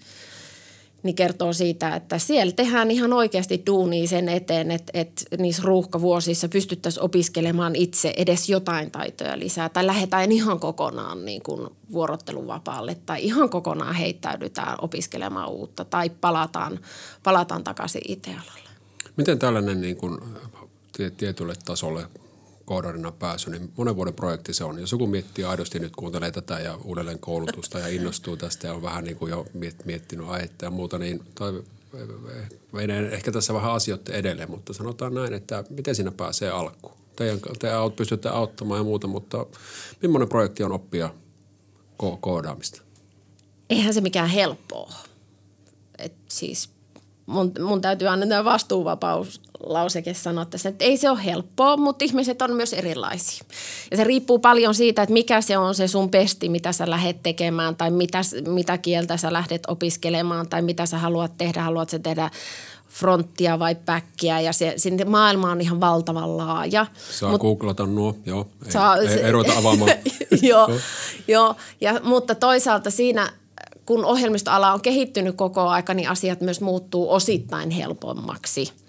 niin 1.04 1.14
kertoo 1.14 1.52
siitä, 1.52 1.96
että 1.96 2.18
siellä 2.18 2.52
tehdään 2.52 2.90
ihan 2.90 3.12
oikeasti 3.12 3.62
duunia 3.66 4.08
sen 4.08 4.28
eteen, 4.28 4.70
että, 4.70 4.90
että 4.94 5.24
niissä 5.38 5.62
ruuhkavuosissa 5.64 6.48
pystyttäisiin 6.48 7.04
opiskelemaan 7.04 7.76
itse 7.76 8.14
edes 8.16 8.48
jotain 8.48 8.90
taitoja 8.90 9.38
lisää. 9.38 9.68
Tai 9.68 9.86
lähdetään 9.86 10.32
ihan 10.32 10.60
kokonaan 10.60 11.24
niin 11.24 11.42
kuin 11.42 11.68
vuorotteluvapaalle 11.92 12.96
tai 13.06 13.24
ihan 13.24 13.50
kokonaan 13.50 13.94
heittäydytään 13.94 14.76
opiskelemaan 14.80 15.50
uutta 15.50 15.84
tai 15.84 16.10
palataan, 16.10 16.80
palataan 17.22 17.64
takaisin 17.64 18.02
IT-alalle. 18.08 18.70
Miten 19.16 19.38
tällainen 19.38 19.80
niin 19.80 19.96
kuin 19.96 20.18
tietylle 21.16 21.54
tasolle 21.64 22.06
koodarina 22.64 23.12
pääsy, 23.12 23.50
niin 23.50 23.72
monen 23.76 23.96
vuoden 23.96 24.14
projekti 24.14 24.54
se 24.54 24.64
on. 24.64 24.80
Jos 24.80 24.92
joku 24.92 25.06
miettii 25.06 25.44
aidosti 25.44 25.78
nyt, 25.78 25.96
kuuntelee 25.96 26.30
tätä 26.30 26.60
ja 26.60 26.78
uudelleen 26.84 27.18
koulutusta 27.18 27.78
ja 27.78 27.88
innostuu 27.88 28.36
tästä 28.36 28.66
ja 28.66 28.74
on 28.74 28.82
vähän 28.82 29.04
niin 29.04 29.16
kuin 29.16 29.30
jo 29.30 29.46
miettinyt 29.84 30.28
aihetta 30.28 30.64
ja 30.64 30.70
muuta, 30.70 30.98
niin 30.98 31.22
toi 31.34 31.64
menee 32.72 33.14
ehkä 33.14 33.32
tässä 33.32 33.54
vähän 33.54 33.72
asioiden 33.72 34.14
edelleen, 34.14 34.50
mutta 34.50 34.72
sanotaan 34.72 35.14
näin, 35.14 35.32
että 35.32 35.64
miten 35.70 35.94
siinä 35.94 36.10
pääsee 36.10 36.50
alkuun. 36.50 36.96
Teidän, 37.16 37.40
te 37.58 37.68
pystytte 37.96 38.28
auttamaan 38.28 38.80
ja 38.80 38.84
muuta, 38.84 39.06
mutta 39.06 39.46
millainen 40.02 40.28
projekti 40.28 40.62
on 40.62 40.72
oppia 40.72 41.10
ko- 42.02 42.18
koodaamista? 42.20 42.82
Eihän 43.70 43.94
se 43.94 44.00
mikään 44.00 44.28
helppoa. 44.28 44.92
Et 45.98 46.14
siis 46.28 46.70
mun, 47.26 47.52
mun 47.60 47.80
täytyy 47.80 48.08
aina 48.08 48.44
vastuuvapaus 48.44 49.40
lauseke 49.66 50.14
sanoa 50.14 50.44
tässä, 50.44 50.68
että 50.68 50.84
ei 50.84 50.96
se 50.96 51.10
ole 51.10 51.24
helppoa, 51.24 51.76
mutta 51.76 52.04
ihmiset 52.04 52.42
on 52.42 52.52
myös 52.52 52.72
erilaisia. 52.72 53.44
Ja 53.90 53.96
se 53.96 54.04
riippuu 54.04 54.38
paljon 54.38 54.74
siitä, 54.74 55.02
että 55.02 55.12
mikä 55.12 55.40
se 55.40 55.58
on 55.58 55.74
se 55.74 55.88
sun 55.88 56.10
pesti, 56.10 56.48
mitä 56.48 56.72
sä 56.72 56.90
lähdet 56.90 57.22
tekemään 57.22 57.76
tai 57.76 57.90
mitä, 57.90 58.20
mitä 58.48 58.78
kieltä 58.78 59.16
sä 59.16 59.32
lähdet 59.32 59.62
opiskelemaan 59.68 60.48
tai 60.48 60.62
mitä 60.62 60.86
sä 60.86 60.98
haluat 60.98 61.32
tehdä. 61.38 61.62
Haluat 61.62 61.90
sä 61.90 61.98
tehdä 61.98 62.30
fronttia 62.88 63.58
vai 63.58 63.74
backia 63.74 64.40
ja 64.40 64.52
se, 64.52 64.74
se 64.76 65.04
maailma 65.04 65.50
on 65.50 65.60
ihan 65.60 65.80
valtavan 65.80 66.36
laaja. 66.36 66.86
Saa 67.10 67.30
Mut, 67.30 67.40
googlata 67.40 67.86
nuo, 67.86 68.16
joo. 68.26 68.46
Ei, 68.66 68.72
saa, 68.72 68.96
ei, 68.96 69.08
ei 69.08 69.32
ruveta 69.32 69.58
avaamaan. 69.58 69.90
joo, 70.42 70.70
joo. 71.28 71.56
Ja, 71.80 72.00
mutta 72.04 72.34
toisaalta 72.34 72.90
siinä 72.90 73.32
kun 73.86 74.04
ohjelmistoala 74.04 74.72
on 74.72 74.80
kehittynyt 74.80 75.36
koko 75.36 75.60
aika, 75.60 75.94
niin 75.94 76.08
asiat 76.08 76.40
myös 76.40 76.60
muuttuu 76.60 77.12
osittain 77.12 77.70
helpommaksi– 77.70 78.72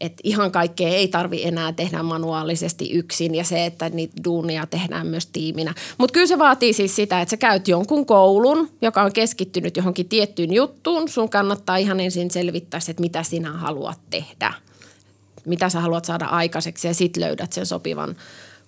että 0.00 0.20
ihan 0.24 0.52
kaikkea 0.52 0.88
ei 0.88 1.08
tarvi 1.08 1.44
enää 1.44 1.72
tehdä 1.72 2.02
manuaalisesti 2.02 2.92
yksin 2.92 3.34
ja 3.34 3.44
se, 3.44 3.66
että 3.66 3.88
niitä 3.88 4.24
duunia 4.24 4.66
tehdään 4.66 5.06
myös 5.06 5.26
tiiminä. 5.26 5.74
Mutta 5.98 6.12
kyllä 6.12 6.26
se 6.26 6.38
vaatii 6.38 6.72
siis 6.72 6.96
sitä, 6.96 7.20
että 7.20 7.30
sä 7.30 7.36
käyt 7.36 7.68
jonkun 7.68 8.06
koulun, 8.06 8.70
joka 8.82 9.02
on 9.02 9.12
keskittynyt 9.12 9.76
johonkin 9.76 10.08
tiettyyn 10.08 10.52
juttuun. 10.52 11.08
Sun 11.08 11.30
kannattaa 11.30 11.76
ihan 11.76 12.00
ensin 12.00 12.30
selvittää 12.30 12.80
se, 12.80 12.90
että 12.90 13.00
mitä 13.00 13.22
sinä 13.22 13.52
haluat 13.52 14.00
tehdä. 14.10 14.54
Mitä 15.46 15.68
sä 15.68 15.80
haluat 15.80 16.04
saada 16.04 16.24
aikaiseksi 16.24 16.88
ja 16.88 16.94
sit 16.94 17.16
löydät 17.16 17.52
sen 17.52 17.66
sopivan 17.66 18.16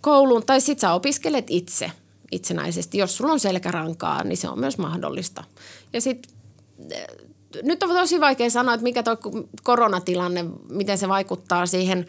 koulun. 0.01 0.47
Tai 0.47 0.61
sit 0.61 0.79
sä 0.79 0.93
opiskelet 0.93 1.47
itse 1.49 1.93
itsenäisesti. 2.33 2.99
Jos 2.99 3.17
sulla 3.17 3.33
on 3.33 3.41
selkärankaa, 3.41 4.25
niin 4.25 4.37
se 4.37 4.49
on 4.49 4.61
myös 4.61 4.79
mahdollista. 4.79 5.45
Ja 5.93 6.01
sitten 6.01 6.33
nyt 7.63 7.83
on 7.83 7.89
tosi 7.89 8.21
vaikea 8.21 8.51
sanoa, 8.51 8.75
että 8.75 8.85
mikä 8.85 9.03
tuo 9.03 9.17
koronatilanne, 9.63 10.45
miten 10.69 10.99
se 10.99 11.09
vaikuttaa 11.09 11.67
siihen 11.67 12.07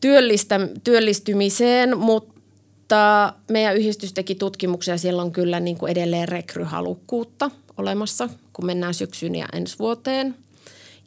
työllistä, 0.00 0.60
työllistymiseen, 0.84 1.98
mutta 1.98 3.32
meidän 3.50 3.76
yhdistys 3.76 4.12
teki 4.12 4.34
tutkimuksia, 4.34 4.98
siellä 4.98 5.22
on 5.22 5.32
kyllä 5.32 5.60
niin 5.60 5.78
kuin 5.78 5.92
edelleen 5.92 6.28
rekryhalukkuutta 6.28 7.50
olemassa, 7.78 8.28
kun 8.52 8.66
mennään 8.66 8.94
syksyyn 8.94 9.34
ja 9.34 9.46
ensi 9.52 9.78
vuoteen. 9.78 10.34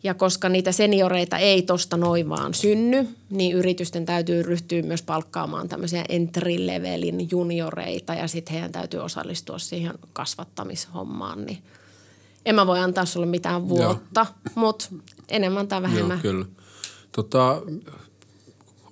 Ja 0.04 0.13
koska 0.13 0.50
niitä 0.50 0.72
senioreita 0.72 1.38
ei 1.38 1.62
tosta 1.62 1.98
noin 1.98 2.30
vaan 2.30 2.54
synny, 2.54 3.08
niin 3.30 3.56
yritysten 3.56 4.06
täytyy 4.06 4.44
ryhtyä 4.44 4.82
myös 4.82 5.02
palkkaamaan 5.02 5.70
tämmöisiä 5.70 6.06
entry-levelin 6.10 7.28
junioreita 7.32 8.13
ja 8.13 8.28
sitten 8.28 8.54
heidän 8.54 8.72
täytyy 8.72 9.00
osallistua 9.00 9.60
siihen 9.60 9.94
kasvattamishommaan. 10.13 11.46
Niin 11.46 11.63
en 12.46 12.56
mä 12.56 12.68
voi 12.68 12.80
antaa 12.80 13.06
sulle 13.06 13.26
mitään 13.26 13.70
vuotta, 13.70 14.26
mutta 14.56 14.86
enemmän 15.30 15.68
tai 15.68 15.82
vähemmän. 15.82 16.22
Joo, 16.24 16.34
kyllä. 16.34 16.46
Tota, 17.12 17.62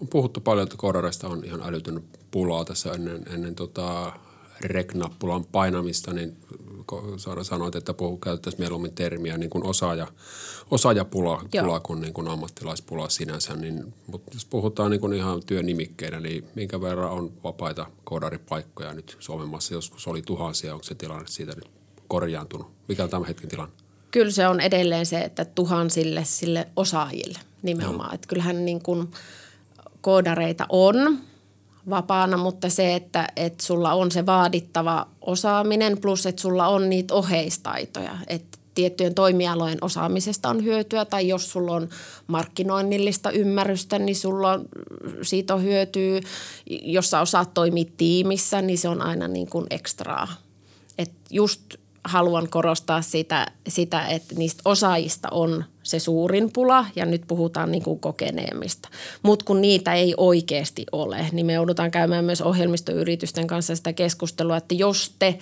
on 0.02 0.08
puhuttu 0.10 0.42
paljon, 0.42 0.64
että 0.64 0.78
koodareista 0.78 1.28
on 1.28 1.46
ihan 1.46 1.62
älytön 1.64 2.04
pulaa 2.32 2.66
tässä 2.66 2.92
ennen, 2.92 3.24
ennen 3.30 3.56
tota 3.56 4.14
rek-nappulan 4.62 5.46
painamista, 5.46 6.14
niin 6.14 6.38
Saara 7.18 7.44
sanoit, 7.44 7.76
että 7.76 7.94
puhu, 7.94 8.18
käyttäisiin 8.18 8.62
mieluummin 8.62 8.96
termiä 8.96 9.38
niin 9.38 9.50
kuin 9.50 9.64
osaaja, 9.64 10.08
osaajapula 10.72 11.46
pula 11.62 11.80
kuin, 11.80 12.02
niin 12.02 12.14
kuin 12.14 12.28
ammattilaispula 12.28 13.10
sinänsä. 13.10 13.56
Niin, 13.56 13.94
mutta 14.08 14.32
jos 14.34 14.46
puhutaan 14.46 14.92
niin 14.92 15.02
kuin 15.02 15.14
ihan 15.14 15.44
työnimikkeinä, 15.46 16.20
niin 16.20 16.48
minkä 16.56 16.82
verran 16.82 17.12
on 17.12 17.32
vapaita 17.44 17.86
koodaripaikkoja 18.04 18.94
nyt 18.94 19.18
Suomen 19.20 19.48
maassa? 19.48 19.74
Joskus 19.74 20.08
oli 20.08 20.22
tuhansia, 20.22 20.74
onko 20.74 20.84
se 20.84 20.96
tilanne 20.96 21.28
siitä 21.28 21.56
nyt 21.56 21.81
korjaantunut? 22.12 22.68
Mikä 22.88 23.04
on 23.04 23.10
tämän 23.10 23.28
hetken 23.28 23.50
tilanne? 23.50 23.74
Kyllä 24.12 24.32
se 24.32 24.48
on 24.48 24.60
edelleen 24.60 25.06
se, 25.06 25.22
että 25.22 25.46
tuhansille 25.46 26.24
sille 26.26 26.68
osaajille 26.76 27.40
nimenomaan. 27.62 28.16
Että 28.16 28.28
kyllähän 28.28 28.66
niin 28.66 28.84
kuin 28.84 29.08
koodareita 30.02 30.66
on, 30.70 31.20
vapaana, 31.90 32.38
mutta 32.38 32.70
se, 32.70 32.96
että, 32.96 33.28
että 33.36 33.66
sulla 33.66 33.94
on 33.94 34.12
se 34.12 34.26
vaadittava 34.26 35.08
osaaminen 35.22 35.98
plus, 36.02 36.26
että 36.26 36.42
sulla 36.42 36.68
on 36.68 36.90
niitä 36.90 37.14
oheistaitoja, 37.14 38.18
että 38.28 38.58
tiettyjen 38.76 39.16
toimialojen 39.16 39.78
osaamisesta 39.82 40.50
on 40.50 40.64
hyötyä 40.64 41.06
tai 41.06 41.28
jos 41.28 41.52
sulla 41.52 41.72
on 41.72 41.90
markkinoinnillista 42.28 43.32
ymmärrystä, 43.32 44.00
niin 44.00 44.16
sulla 44.16 44.52
on, 44.52 44.66
siitä 45.22 45.56
on 45.56 45.64
hyötyä. 45.64 46.22
Jos 46.70 47.10
sä 47.10 47.22
osaat 47.22 47.54
toimia 47.54 47.86
tiimissä, 47.98 48.62
niin 48.62 48.78
se 48.78 48.90
on 48.90 49.02
aina 49.02 49.28
niin 49.28 49.48
kuin 49.50 49.66
ekstraa. 49.70 50.28
Et 50.98 51.12
just 51.30 51.62
haluan 52.04 52.50
korostaa 52.50 53.02
sitä, 53.02 53.48
sitä, 53.68 54.06
että 54.06 54.36
niistä 54.36 54.62
osaajista 54.66 55.28
on 55.32 55.66
se 55.84 56.00
suurin 56.00 56.54
pula 56.54 56.86
ja 56.96 57.06
nyt 57.06 57.22
puhutaan 57.28 57.72
niin 57.72 57.84
kuin 57.84 58.00
kokeneemmista. 58.00 58.90
Mutta 59.24 59.46
kun 59.46 59.62
niitä 59.62 59.94
ei 59.94 60.14
oikeasti 60.18 60.86
ole, 60.92 61.26
niin 61.32 61.46
me 61.46 61.54
joudutaan 61.54 61.92
käymään 61.92 62.26
myös 62.26 62.42
ohjelmistoyritysten 62.42 63.48
kanssa 63.48 63.76
sitä 63.76 63.94
keskustelua, 63.94 64.58
että 64.58 64.76
jos 64.76 65.16
te 65.20 65.40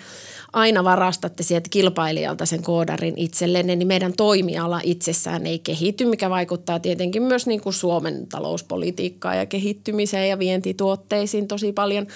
aina 0.53 0.83
varastatte 0.83 1.43
sieltä 1.43 1.69
kilpailijalta 1.69 2.45
sen 2.45 2.63
koodarin 2.63 3.17
itsellenne, 3.17 3.75
niin 3.75 3.87
meidän 3.87 4.13
toimiala 4.17 4.79
itsessään 4.83 5.45
ei 5.45 5.59
kehity, 5.59 6.05
mikä 6.05 6.29
vaikuttaa 6.29 6.79
tietenkin 6.79 7.23
myös 7.23 7.47
niin 7.47 7.61
kuin 7.61 7.73
Suomen 7.73 8.27
talouspolitiikkaan 8.27 9.37
ja 9.37 9.45
kehittymiseen 9.45 10.29
ja 10.29 10.39
vientituotteisiin 10.39 11.47
tosi 11.47 11.73
paljon. 11.73 12.07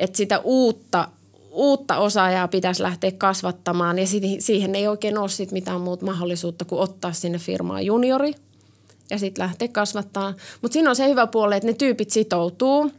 Että 0.00 0.16
sitä 0.16 0.38
uutta 0.38 1.08
uutta 1.52 1.98
osaajaa 1.98 2.48
pitäisi 2.48 2.82
lähteä 2.82 3.12
kasvattamaan 3.12 3.98
ja 3.98 4.06
siihen 4.38 4.74
ei 4.74 4.88
oikein 4.88 5.18
ole 5.18 5.28
sit 5.28 5.52
mitään 5.52 5.80
muuta 5.80 6.04
mahdollisuutta 6.04 6.64
kuin 6.64 6.80
ottaa 6.80 7.12
sinne 7.12 7.38
firmaan 7.38 7.86
juniori 7.86 8.34
ja 9.10 9.18
sitten 9.18 9.42
lähteä 9.42 9.68
kasvattaa. 9.68 10.34
Mutta 10.62 10.72
siinä 10.72 10.90
on 10.90 10.96
se 10.96 11.08
hyvä 11.08 11.26
puoli, 11.26 11.56
että 11.56 11.66
ne 11.66 11.72
tyypit 11.72 12.10
sitoutuu 12.10 12.92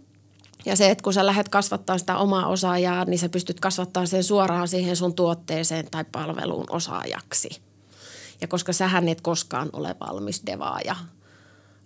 ja 0.65 0.75
se, 0.75 0.89
että 0.89 1.03
kun 1.03 1.13
sä 1.13 1.25
lähdet 1.25 1.49
kasvattaa 1.49 1.97
sitä 1.97 2.17
omaa 2.17 2.47
osaajaa, 2.47 3.05
niin 3.05 3.19
sä 3.19 3.29
pystyt 3.29 3.59
kasvattaa 3.59 4.05
sen 4.05 4.23
suoraan 4.23 4.67
siihen 4.67 4.95
sun 4.95 5.15
tuotteeseen 5.15 5.85
tai 5.91 6.05
palveluun 6.11 6.65
osaajaksi. 6.69 7.49
Ja 8.41 8.47
koska 8.47 8.73
sähän 8.73 9.09
et 9.09 9.21
koskaan 9.21 9.69
ole 9.73 9.95
valmis 9.99 10.41
devaaja– 10.45 10.95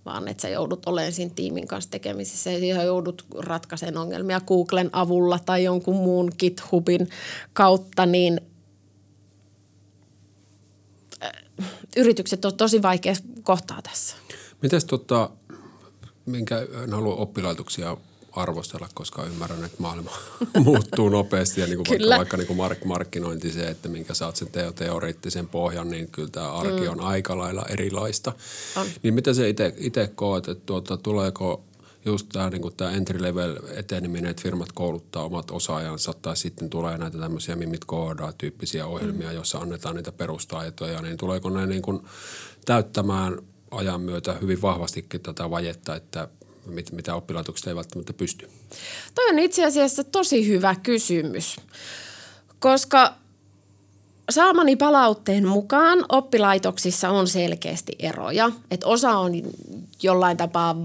vaan 0.08 0.28
että 0.28 0.42
sä 0.42 0.50
joudut 0.50 0.86
olemaan 0.86 1.14
siinä 1.14 1.34
tiimin 1.36 1.68
kanssa 1.68 1.92
tekemisissä 1.92 2.52
ja 2.52 2.84
joudut 2.84 3.26
ratkaisemaan 3.38 4.04
ongelmia 4.04 4.42
Googlen 4.42 4.90
avulla 4.94 5.40
tai 5.40 5.64
jonkun 5.64 5.96
muun 5.96 6.32
GitHubin 6.40 7.10
kautta, 7.54 8.06
niin 8.06 8.42
äh, 11.24 11.32
yritykset 11.98 12.46
on 12.46 12.58
tosi 12.58 12.82
vaikea 12.82 13.14
kohtaa 13.44 13.82
tässä. 13.82 14.16
Mites 14.62 14.86
tota, 14.86 15.30
minkä 16.26 16.68
en 16.84 16.94
halua 16.94 17.16
oppilaitoksia 17.16 17.98
arvostella, 18.32 18.90
koska 18.94 19.26
ymmärrän, 19.26 19.64
että 19.64 19.78
maailma 19.80 20.12
muuttuu 20.64 21.10
nopeasti 21.10 21.62
ja 21.62 21.68
niin 21.68 21.78
kuin 21.78 21.88
vaikka, 21.90 22.18
vaikka 22.18 22.38
niin 22.38 22.48
kuin 22.48 22.58
mark- 22.58 22.86
markkinointi 22.86 23.52
se, 23.52 23.68
että 23.68 23.90
minkä 23.90 24.14
saat 24.14 24.36
sen 24.36 24.48
teo- 24.52 24.72
teoreettisen 24.72 25.48
pohjan, 25.48 25.90
niin 25.90 26.08
kyllä 26.12 26.30
tämä 26.30 26.52
arki 26.52 26.82
mm. 26.82 26.90
on 26.90 27.02
aika 27.02 27.38
lailla 27.38 27.66
erilaista. 27.70 28.34
On. 28.76 28.88
Niin 29.04 29.14
mitä 29.14 29.34
se 29.34 29.54
itse 29.78 30.12
koet, 30.16 30.48
että 30.48 30.64
tuota, 30.66 30.98
tuleeko 30.98 31.64
just 32.06 32.28
tämä, 32.34 32.50
niin 32.50 32.74
tämä 32.78 32.92
entry 32.92 33.22
level 33.22 33.58
eteneminen, 33.76 34.32
että 34.32 34.44
firmat 34.44 34.72
kouluttaa 34.72 35.24
omat 35.24 35.52
osaajansa 35.52 36.14
tai 36.22 36.38
sitten 36.38 36.70
tulee 36.70 36.98
näitä 36.98 37.18
tämmöisiä 37.18 37.56
mimit 37.56 37.86
koodaa 37.86 38.34
tyyppisiä 38.38 38.88
ohjelmia, 38.88 39.28
mm. 39.28 39.36
joissa 39.36 39.58
annetaan 39.58 39.96
niitä 39.96 40.12
perustaitoja, 40.12 41.02
niin 41.02 41.18
tuleeko 41.18 41.50
ne 41.50 41.66
niin 41.66 41.82
kuin 41.82 42.00
täyttämään 42.66 43.38
ajan 43.72 44.02
myötä 44.02 44.34
hyvin 44.34 44.62
vahvastikin 44.62 45.22
tätä 45.22 45.50
vajetta, 45.50 45.96
että 45.96 46.28
mit, 46.68 46.92
mitä 46.92 47.16
oppilaitokset 47.16 47.68
ei 47.68 47.76
välttämättä 47.76 48.14
pysty? 48.14 48.50
Toi 49.16 49.30
on 49.30 49.40
itse 49.40 49.66
asiassa 49.66 50.04
tosi 50.04 50.48
hyvä 50.48 50.76
kysymys, 50.76 51.56
koska 52.60 53.14
saamani 54.30 54.76
palautteen 54.76 55.48
mukaan 55.48 56.06
oppilaitoksissa 56.10 57.10
on 57.10 57.28
selkeästi 57.28 57.96
eroja. 58.00 58.52
Että 58.72 58.88
osa 58.88 59.18
on 59.18 59.32
jollain 60.04 60.38
tapaa 60.38 60.76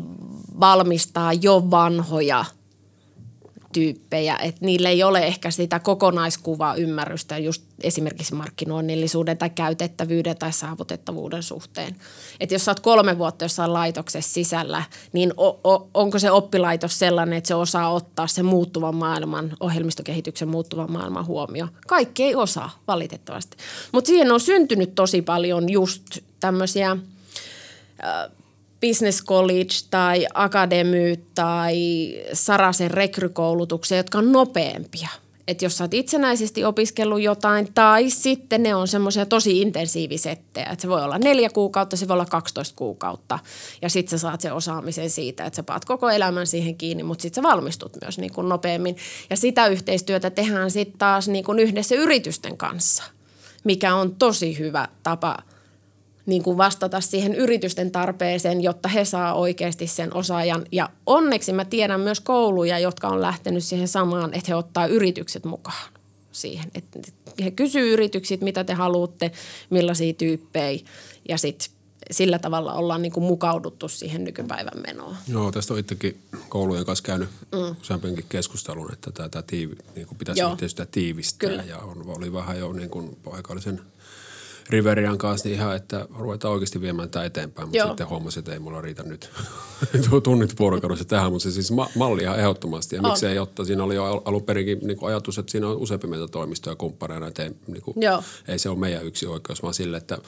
valmistaa 0.61 1.33
jo 1.33 1.71
vanhoja– 1.71 2.45
tyyppejä, 3.73 4.37
että 4.37 4.67
niillä 4.67 4.89
ei 4.89 5.03
ole 5.03 5.19
ehkä 5.19 5.51
sitä 5.51 5.79
kokonaiskuvaa 5.79 6.75
ymmärrystä 6.75 7.39
just 7.39 7.63
esimerkiksi 7.83 8.35
markkinoinnillisuuden 8.35 9.39
tai 9.39 9.51
käytettävyyden 9.51 10.37
tai 10.39 10.53
saavutettavuuden 10.53 11.43
suhteen. 11.43 11.97
Että 12.41 12.55
jos 12.55 12.65
sä 12.65 12.71
oot 12.71 12.81
kolme 12.81 13.19
vuotta 13.19 13.45
jossain 13.45 13.73
laitoksessa 13.73 14.33
sisällä, 14.33 14.83
niin 15.13 15.33
o- 15.37 15.61
o- 15.73 15.89
onko 15.95 16.19
se 16.19 16.31
oppilaitos 16.31 16.99
sellainen, 16.99 17.39
että 17.39 17.49
se 17.49 17.55
osaa 17.55 17.93
ottaa 17.93 18.27
se 18.27 18.43
muuttuvan 18.43 18.97
maailman, 18.97 19.57
ohjelmistokehityksen 19.61 20.49
muuttuvan 20.49 20.93
maailman 20.93 21.27
huomioon? 21.27 21.71
Kaikki 21.87 22.25
ei 22.25 22.35
osaa 22.35 22.79
valitettavasti. 22.89 23.57
Mutta 23.93 24.09
siihen 24.09 24.33
on 24.33 24.41
syntynyt 24.41 24.95
tosi 24.95 25.23
paljon 25.23 25.73
just 25.73 26.03
tämmöisiä 26.41 26.91
äh, 26.91 28.31
business 28.87 29.25
college 29.25 29.75
tai 29.91 30.27
akademy 30.35 31.17
tai 31.35 31.77
Sarasen 32.33 32.91
rekrykoulutuksia, 32.91 33.97
jotka 33.97 34.19
on 34.19 34.33
nopeampia. 34.33 35.09
Että 35.49 35.65
jos 35.65 35.79
sä 35.79 35.85
oot 35.85 35.95
itsenäisesti 35.95 36.65
opiskellut 36.65 37.21
jotain 37.21 37.69
tai 37.75 38.11
sitten 38.11 38.63
ne 38.63 38.75
on 38.75 38.89
semmoisia 38.89 39.27
tosi 39.27 39.61
intensiivisettejä, 39.61 40.67
että 40.67 40.83
se 40.83 40.89
voi 40.89 41.05
olla 41.05 41.19
neljä 41.19 41.51
kuukautta, 41.51 41.97
se 41.97 42.09
voi 42.09 42.15
olla 42.15 42.27
12 42.27 42.77
kuukautta. 42.77 43.39
Ja 43.83 43.89
sitten 43.89 44.11
sä 44.11 44.19
saat 44.19 44.41
sen 44.41 44.55
osaamisen 44.55 45.11
siitä, 45.11 45.45
että 45.45 45.57
sä 45.57 45.63
paat 45.63 45.85
koko 45.85 46.11
elämän 46.11 46.47
siihen 46.47 46.77
kiinni, 46.77 47.03
mutta 47.03 47.23
sitten 47.23 47.45
sä 47.45 47.49
valmistut 47.49 47.97
myös 48.01 48.19
niin 48.19 48.33
kuin 48.33 48.49
nopeammin. 48.49 48.97
Ja 49.31 49.37
sitä 49.37 49.67
yhteistyötä 49.67 50.31
tehdään 50.31 50.71
sitten 50.71 50.99
taas 50.99 51.29
niin 51.29 51.45
kuin 51.45 51.59
yhdessä 51.59 51.95
yritysten 51.95 52.57
kanssa, 52.57 53.03
mikä 53.65 53.95
on 53.95 54.15
tosi 54.15 54.59
hyvä 54.59 54.89
tapa– 55.03 55.39
niin 56.27 56.43
kuin 56.43 56.57
vastata 56.57 57.01
siihen 57.01 57.35
yritysten 57.35 57.91
tarpeeseen, 57.91 58.61
jotta 58.61 58.89
he 58.89 59.05
saa 59.05 59.35
oikeasti 59.35 59.87
sen 59.87 60.15
osaajan. 60.17 60.65
Ja 60.73 60.89
onneksi 61.07 61.53
mä 61.53 61.65
tiedän 61.65 62.01
myös 62.01 62.21
kouluja, 62.21 62.79
jotka 62.79 63.09
on 63.09 63.23
lähtenyt 63.23 63.65
siihen 63.65 63.89
samaan, 63.89 64.35
että 64.35 64.47
he 64.49 64.55
ottaa 64.55 64.87
yritykset 64.87 65.45
mukaan 65.45 65.93
siihen. 66.33 66.71
Että 66.75 66.99
he 67.45 67.51
kysyy 67.51 67.93
yritykset, 67.93 68.41
mitä 68.41 68.65
te 68.65 68.73
haluatte, 68.75 69.33
millaisia 69.71 70.13
tyyppejä 70.13 70.81
ja 71.29 71.39
sitten 71.39 71.69
sillä 72.11 72.39
tavalla 72.39 72.73
ollaan 72.73 73.03
niin 73.03 73.13
kuin 73.13 73.25
mukauduttu 73.25 73.89
siihen 73.89 74.25
nykypäivän 74.25 74.83
menoon. 74.87 75.17
Joo, 75.29 75.53
tästä 75.53 75.75
on 75.75 75.81
itsekin 75.81 76.21
koulujen 76.49 76.85
kanssa 76.85 77.05
käynyt 77.05 77.29
mm. 77.53 77.77
useampienkin 77.81 78.25
keskustelun, 78.29 78.93
että 78.93 79.11
tätä 79.11 79.43
tiivi, 79.43 79.77
niin 79.95 80.07
kuin 80.07 80.19
pitäisi 80.19 80.41
Joo. 80.41 80.53
yhteistyötä 80.53 80.91
tiivistää. 80.93 81.49
Kyllä. 81.49 81.63
Ja 81.63 81.79
on, 81.79 82.05
oli 82.07 82.33
vähän 82.33 82.59
jo 82.59 82.73
niin 82.73 82.91
kuin 82.91 83.17
paikallisen– 83.25 83.81
Riverian 84.71 85.19
kanssa 85.19 85.49
niin 85.49 85.59
ihan, 85.59 85.77
että 85.77 86.07
ruvetaan 86.19 86.55
oikeasti 86.55 86.81
viemään 86.81 87.11
tämä 87.11 87.25
eteenpäin, 87.25 87.69
mutta 87.69 87.79
Joo. 87.79 87.89
sitten 87.89 88.09
huomasin, 88.09 88.39
että 88.39 88.53
ei 88.53 88.59
mulla 88.59 88.81
riitä 88.81 89.03
nyt 89.03 89.31
tunnit 90.23 90.59
vuorokaudessa 90.59 91.05
tähän, 91.05 91.33
mutta 91.33 91.43
se 91.43 91.51
siis 91.51 91.71
ma- 91.73 91.91
malli 91.97 92.23
ihan 92.23 92.39
ehdottomasti. 92.39 92.97
Ja 92.97 93.03
On. 93.03 93.09
miksi 93.09 93.27
ei 93.27 93.39
ottaa, 93.39 93.65
siinä 93.65 93.85
oli 93.85 93.95
jo 93.95 94.05
al- 94.05 94.21
alun 94.25 94.43
perinkin 94.43 94.79
niin 94.83 94.97
kuin 94.97 95.09
ajatus, 95.09 95.39
että 95.39 95.53
siinä 95.53 95.69
on 95.69 95.77
useampi 95.77 96.07
meitä 96.07 96.29
toimistoja 96.29 96.77
kumppaneina, 96.77 97.27
että 97.27 97.43
ei, 97.43 97.51
niin 97.67 97.83
kuin, 97.83 97.95
Joo. 98.01 98.23
ei 98.49 98.59
se 98.59 98.69
ole 98.69 98.79
meidän 98.79 99.07
yksi 99.07 99.27
oikeus, 99.27 99.63
vaan 99.63 99.75
sille, 99.75 99.97
että 99.97 100.19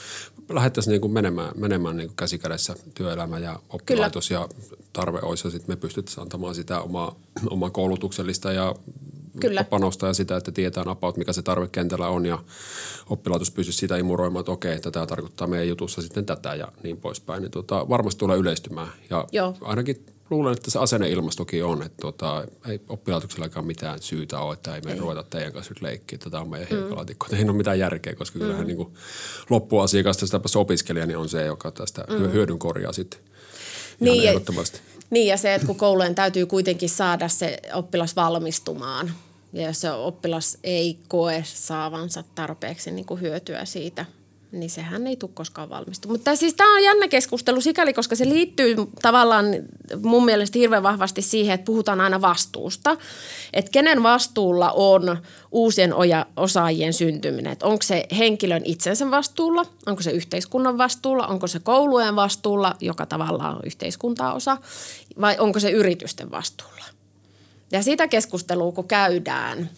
lähdettäisiin 0.48 0.92
niin 0.92 1.00
kuin 1.00 1.12
menemään, 1.12 1.52
menemään 1.56 1.96
niin 1.96 2.08
kuin 2.08 2.16
käsikädessä 2.16 2.76
työelämä 2.94 3.38
ja 3.38 3.58
oppilaitos 3.68 4.30
ja 4.30 4.48
tarve 4.92 5.18
olisi, 5.22 5.46
ja 5.46 5.50
sitten 5.50 5.70
me 5.70 5.76
pystyttäisiin 5.76 6.22
antamaan 6.22 6.54
sitä 6.54 6.80
omaa, 6.80 7.14
omaa 7.50 7.70
koulutuksellista 7.70 8.52
ja 8.52 8.74
Kyllä. 9.40 9.64
panosta 9.64 10.06
ja 10.06 10.14
sitä, 10.14 10.36
että 10.36 10.52
tietää 10.52 10.84
about, 10.86 11.16
mikä 11.16 11.32
se 11.32 11.42
tarve 11.42 11.68
kentällä 11.68 12.08
on 12.08 12.26
ja 12.26 12.38
oppilaitos 13.10 13.50
pystyisi 13.50 13.78
sitä 13.78 13.96
imuroimaan, 13.96 14.40
että 14.40 14.52
okei, 14.52 14.72
että 14.72 14.90
tämä 14.90 15.06
tarkoittaa 15.06 15.46
meidän 15.46 15.68
jutussa 15.68 16.02
sitten 16.02 16.26
tätä 16.26 16.54
ja 16.54 16.68
niin 16.82 16.96
poispäin. 16.96 17.42
Niin 17.42 17.50
tota, 17.50 17.88
varmasti 17.88 18.18
tulee 18.18 18.38
yleistymään 18.38 18.88
ja 19.10 19.26
Joo. 19.32 19.56
ainakin 19.60 20.06
luulen, 20.30 20.52
että 20.52 20.70
se 20.70 20.78
asenneilmastokin 20.78 21.64
on, 21.64 21.82
että 21.82 22.00
tota, 22.00 22.44
ei 22.68 22.80
oppilaitoksellakaan 22.88 23.66
mitään 23.66 24.02
syytä 24.02 24.38
ole, 24.40 24.54
että 24.54 24.74
ei 24.74 24.80
me 24.80 24.92
ei. 24.92 24.98
ruveta 24.98 25.22
teidän 25.22 25.52
kanssa 25.52 25.70
nyt 25.74 25.82
leikkiä, 25.82 26.18
tätä 26.18 26.40
on 26.40 26.48
meidän 26.48 26.68
hiekkalaatikko. 26.68 27.26
Mm. 27.30 27.38
Ei 27.38 27.44
ole 27.44 27.52
mitään 27.52 27.78
järkeä, 27.78 28.14
koska 28.14 28.38
mm. 28.38 28.44
kyllähän 28.44 28.66
niin 28.66 28.76
kuin 28.76 28.94
loppuasiakasta, 29.50 30.26
sitäpä 30.26 30.48
se 30.48 30.58
opiskelija, 30.58 31.06
niin 31.06 31.18
on 31.18 31.28
se, 31.28 31.46
joka 31.46 31.70
tästä 31.70 32.04
mm. 32.10 32.32
hyödyn 32.32 32.58
korjaa 32.58 32.92
sitten. 32.92 33.20
Ihan 33.20 33.32
Niin, 34.00 34.22
ja- 34.24 34.30
ehdottomasti. 34.30 34.80
Niin 35.14 35.26
ja 35.26 35.36
se, 35.36 35.54
että 35.54 35.66
kun 35.66 35.76
koulujen 35.76 36.14
täytyy 36.14 36.46
kuitenkin 36.46 36.88
saada 36.88 37.28
se 37.28 37.58
oppilas 37.74 38.16
valmistumaan 38.16 39.10
ja 39.52 39.66
jos 39.66 39.80
se 39.80 39.90
oppilas 39.90 40.58
ei 40.64 40.98
koe 41.08 41.44
saavansa 41.46 42.24
tarpeeksi 42.34 42.90
niin 42.90 43.04
kuin 43.04 43.20
hyötyä 43.20 43.64
siitä, 43.64 44.06
niin 44.60 44.70
sehän 44.70 45.06
ei 45.06 45.16
tule 45.16 45.30
koskaan 45.34 45.70
valmistu. 45.70 46.08
Mutta 46.08 46.36
siis 46.36 46.54
tämä 46.54 46.74
on 46.74 46.82
jännä 46.82 47.08
keskustelu 47.08 47.60
sikäli, 47.60 47.94
koska 47.94 48.16
se 48.16 48.28
liittyy 48.28 48.76
tavallaan 49.02 49.46
mun 50.02 50.24
mielestä 50.24 50.58
hirveän 50.58 50.82
vahvasti 50.82 51.22
siihen, 51.22 51.54
että 51.54 51.64
puhutaan 51.64 52.00
aina 52.00 52.20
vastuusta. 52.20 52.96
Että 53.52 53.70
kenen 53.70 54.02
vastuulla 54.02 54.72
on 54.72 55.18
uusien 55.52 55.94
oja- 55.94 56.26
osaajien 56.36 56.92
syntyminen. 56.92 57.52
Että 57.52 57.66
onko 57.66 57.82
se 57.82 58.06
henkilön 58.18 58.62
itsensä 58.64 59.10
vastuulla, 59.10 59.66
onko 59.86 60.02
se 60.02 60.10
yhteiskunnan 60.10 60.78
vastuulla, 60.78 61.26
onko 61.26 61.46
se 61.46 61.58
koulujen 61.60 62.16
vastuulla, 62.16 62.76
joka 62.80 63.06
tavallaan 63.06 63.54
on 63.56 63.62
yhteiskuntaa 63.64 64.34
osa, 64.34 64.56
vai 65.20 65.36
onko 65.38 65.60
se 65.60 65.70
yritysten 65.70 66.30
vastuulla. 66.30 66.84
Ja 67.72 67.82
sitä 67.82 68.08
keskustelua 68.08 68.72
kun 68.72 68.88
käydään, 68.88 69.70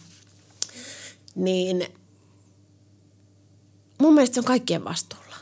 niin 1.35 1.87
mun 3.97 4.13
mielestä 4.13 4.33
se 4.33 4.39
on 4.39 4.45
kaikkien 4.45 4.83
vastuulla. 4.83 5.35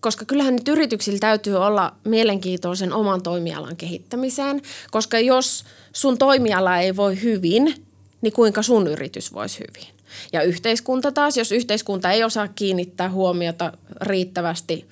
Koska 0.00 0.24
kyllähän 0.24 0.56
nyt 0.56 0.68
yrityksillä 0.68 1.18
täytyy 1.18 1.56
olla 1.56 1.96
mielenkiintoisen 2.04 2.92
oman 2.92 3.22
toimialan 3.22 3.76
kehittämiseen, 3.76 4.62
koska 4.90 5.18
jos 5.18 5.64
sun 5.92 6.18
toimiala 6.18 6.78
ei 6.78 6.96
voi 6.96 7.22
hyvin, 7.22 7.86
niin 8.20 8.32
kuinka 8.32 8.62
sun 8.62 8.86
yritys 8.86 9.32
voisi 9.32 9.58
hyvin. 9.58 9.88
Ja 10.32 10.42
yhteiskunta 10.42 11.12
taas, 11.12 11.36
jos 11.36 11.52
yhteiskunta 11.52 12.10
ei 12.10 12.24
osaa 12.24 12.48
kiinnittää 12.48 13.10
huomiota 13.10 13.72
riittävästi 14.00 14.86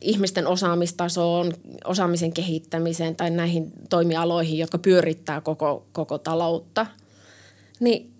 ihmisten 0.00 0.46
osaamistasoon, 0.46 1.52
osaamisen 1.84 2.32
kehittämiseen 2.32 3.16
tai 3.16 3.30
näihin 3.30 3.72
toimialoihin, 3.90 4.58
jotka 4.58 4.78
pyörittää 4.78 5.40
koko, 5.40 5.86
koko 5.92 6.18
taloutta, 6.18 6.86
niin 7.80 8.13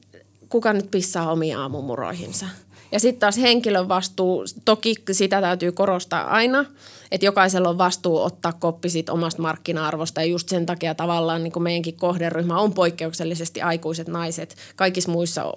kuka 0.54 0.72
nyt 0.72 0.90
pissaa 0.90 1.32
omia 1.32 1.60
aamumuroihinsa? 1.60 2.46
Ja 2.92 3.00
sitten 3.00 3.20
taas 3.20 3.38
henkilön 3.38 3.88
vastuu, 3.88 4.44
toki 4.64 4.94
sitä 5.12 5.40
täytyy 5.40 5.72
korostaa 5.72 6.24
aina, 6.24 6.64
että 7.10 7.24
jokaisella 7.24 7.68
on 7.68 7.78
vastuu 7.78 8.22
ottaa 8.22 8.52
koppi 8.52 8.88
siitä 8.88 9.12
omasta 9.12 9.42
markkina-arvosta 9.42 10.20
ja 10.20 10.26
just 10.26 10.48
sen 10.48 10.66
takia 10.66 10.94
tavallaan 10.94 11.44
niin 11.44 11.52
kuin 11.52 11.62
meidänkin 11.62 11.96
kohderyhmä 11.96 12.60
on 12.60 12.72
poikkeuksellisesti 12.72 13.62
aikuiset 13.62 14.08
naiset. 14.08 14.56
Kaikissa 14.76 15.10
muissa 15.10 15.52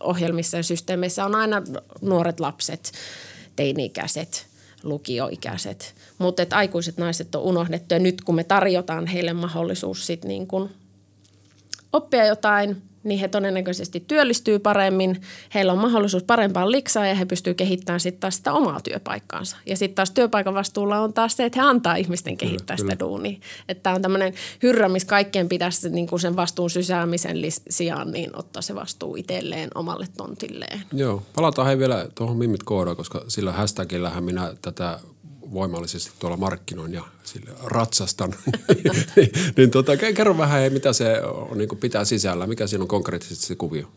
ohjelmissa 0.00 0.56
ja 0.56 0.62
systeemeissä 0.62 1.24
on 1.24 1.34
aina 1.34 1.62
nuoret 2.00 2.40
lapset, 2.40 2.92
teini-ikäiset, 3.56 4.46
lukioikäiset, 4.82 5.94
mutta 6.18 6.42
aikuiset 6.50 6.96
naiset 6.96 7.34
on 7.34 7.42
unohdettu 7.42 7.94
ja 7.94 8.00
nyt 8.00 8.20
kun 8.20 8.34
me 8.34 8.44
tarjotaan 8.44 9.06
heille 9.06 9.32
mahdollisuus 9.32 10.06
sit 10.06 10.24
niin 10.24 10.46
kuin 10.46 10.70
oppia 11.92 12.26
jotain, 12.26 12.82
niin 13.04 13.20
he 13.20 13.28
todennäköisesti 13.28 14.00
työllistyy 14.00 14.58
paremmin, 14.58 15.20
heillä 15.54 15.72
on 15.72 15.78
mahdollisuus 15.78 16.22
parempaan 16.22 16.70
liksaan 16.70 17.08
ja 17.08 17.14
he 17.14 17.24
pystyvät 17.24 17.56
kehittämään 17.56 18.00
sitten 18.00 18.20
taas 18.20 18.36
sitä 18.36 18.52
omaa 18.52 18.80
työpaikkaansa. 18.80 19.56
Ja 19.66 19.76
sitten 19.76 19.94
taas 19.94 20.10
työpaikan 20.10 20.54
vastuulla 20.54 21.00
on 21.00 21.12
taas 21.12 21.36
se, 21.36 21.44
että 21.44 21.62
he 21.62 21.66
antaa 21.66 21.96
ihmisten 21.96 22.36
kehittää 22.36 22.76
kyllä. 22.76 22.90
sitä 22.90 23.04
duunia. 23.04 23.38
Että 23.68 23.82
tämä 23.82 23.96
on 23.96 24.02
tämmöinen 24.02 24.34
hyrrä, 24.62 24.88
missä 24.88 25.08
kaikkien 25.08 25.48
pitäisi 25.48 25.90
niin 25.90 26.06
kuin 26.06 26.20
sen 26.20 26.36
vastuun 26.36 26.70
sysäämisen 26.70 27.36
sijaan 27.70 28.10
niin 28.10 28.38
ottaa 28.38 28.62
se 28.62 28.74
vastuu 28.74 29.16
itselleen 29.16 29.70
omalle 29.74 30.06
tontilleen. 30.16 30.80
Joo, 30.92 31.22
palataan 31.34 31.66
hei 31.66 31.78
vielä 31.78 32.08
tuohon 32.14 32.36
Mimmit 32.36 32.62
koodaan, 32.62 32.96
koska 32.96 33.24
sillä 33.28 33.52
hashtagillähän 33.52 34.24
minä 34.24 34.54
tätä 34.62 35.00
voimallisesti 35.52 36.10
tuolla 36.18 36.36
markkinoin 36.36 36.92
ja 36.92 37.02
sille 37.24 37.50
ratsastan. 37.64 38.34
niin, 39.16 39.32
niin 39.56 39.70
tota, 39.70 39.94
ke- 39.94 40.12
kerro 40.14 40.38
vähän, 40.38 40.60
hei, 40.60 40.70
mitä 40.70 40.92
se 40.92 41.22
on, 41.22 41.58
niin 41.58 41.68
pitää 41.80 42.04
sisällä, 42.04 42.46
mikä 42.46 42.66
siinä 42.66 42.82
on 42.82 42.88
konkreettisesti 42.88 43.46
se 43.46 43.54
kuvio? 43.54 43.88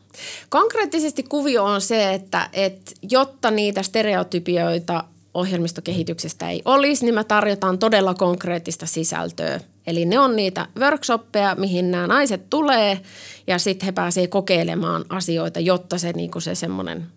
Konkreettisesti 0.50 1.24
kuvio 1.24 1.64
on 1.64 1.82
se, 1.82 2.14
että, 2.14 2.50
että 2.54 2.92
jotta 3.12 3.52
niitä 3.52 3.84
stereotypioita 3.84 5.04
ohjelmistokehityksestä 5.34 6.50
ei 6.50 6.62
olisi, 6.66 7.06
niin 7.06 7.16
me 7.16 7.24
tarjotaan 7.24 7.80
todella 7.80 8.14
konkreettista 8.14 8.86
sisältöä. 8.86 9.60
Eli 9.88 10.06
ne 10.06 10.20
on 10.20 10.36
niitä 10.36 10.68
workshoppeja, 10.80 11.56
mihin 11.56 11.92
nämä 11.92 12.08
naiset 12.08 12.50
tulee 12.50 13.02
ja 13.48 13.60
sitten 13.60 13.86
he 13.86 13.92
pääsee 13.92 14.28
kokeilemaan 14.28 15.06
asioita, 15.10 15.60
jotta 15.60 15.98
se, 15.98 16.12
niin 16.12 16.32
se 16.40 16.56
semmoinen 16.56 17.08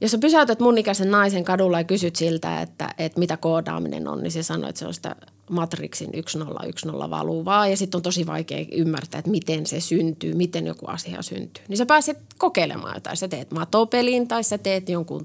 jos 0.00 0.10
sä 0.10 0.18
pysäytät 0.18 0.60
mun 0.60 0.78
ikäisen 0.78 1.10
naisen 1.10 1.44
kadulla 1.44 1.80
ja 1.80 1.84
kysyt 1.84 2.16
siltä, 2.16 2.62
että, 2.62 2.94
että 2.98 3.18
mitä 3.18 3.36
koodaaminen 3.36 4.08
on, 4.08 4.22
niin 4.22 4.30
se 4.30 4.42
sanoo, 4.42 4.68
että 4.68 4.78
se 4.78 4.86
on 4.86 4.94
sitä 4.94 5.16
Matrixin 5.50 6.10
1010 6.12 7.10
valuvaa 7.10 7.68
ja 7.68 7.76
sitten 7.76 7.98
on 7.98 8.02
tosi 8.02 8.26
vaikea 8.26 8.64
ymmärtää, 8.72 9.18
että 9.18 9.30
miten 9.30 9.66
se 9.66 9.80
syntyy, 9.80 10.34
miten 10.34 10.66
joku 10.66 10.86
asia 10.86 11.22
syntyy. 11.22 11.64
Niin 11.68 11.76
sä 11.76 11.86
pääset 11.86 12.18
kokeilemaan 12.38 12.96
jotain. 12.96 13.16
Sä 13.16 13.28
teet 13.28 13.50
matopelin 13.50 14.28
tai 14.28 14.44
sä 14.44 14.58
teet 14.58 14.88
jonkun 14.88 15.24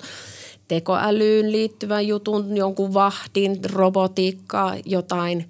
tekoälyyn 0.67 1.51
liittyvän 1.51 2.07
jutun, 2.07 2.57
jonkun 2.57 2.93
vahdin, 2.93 3.59
robotiikkaa, 3.71 4.75
jotain. 4.85 5.49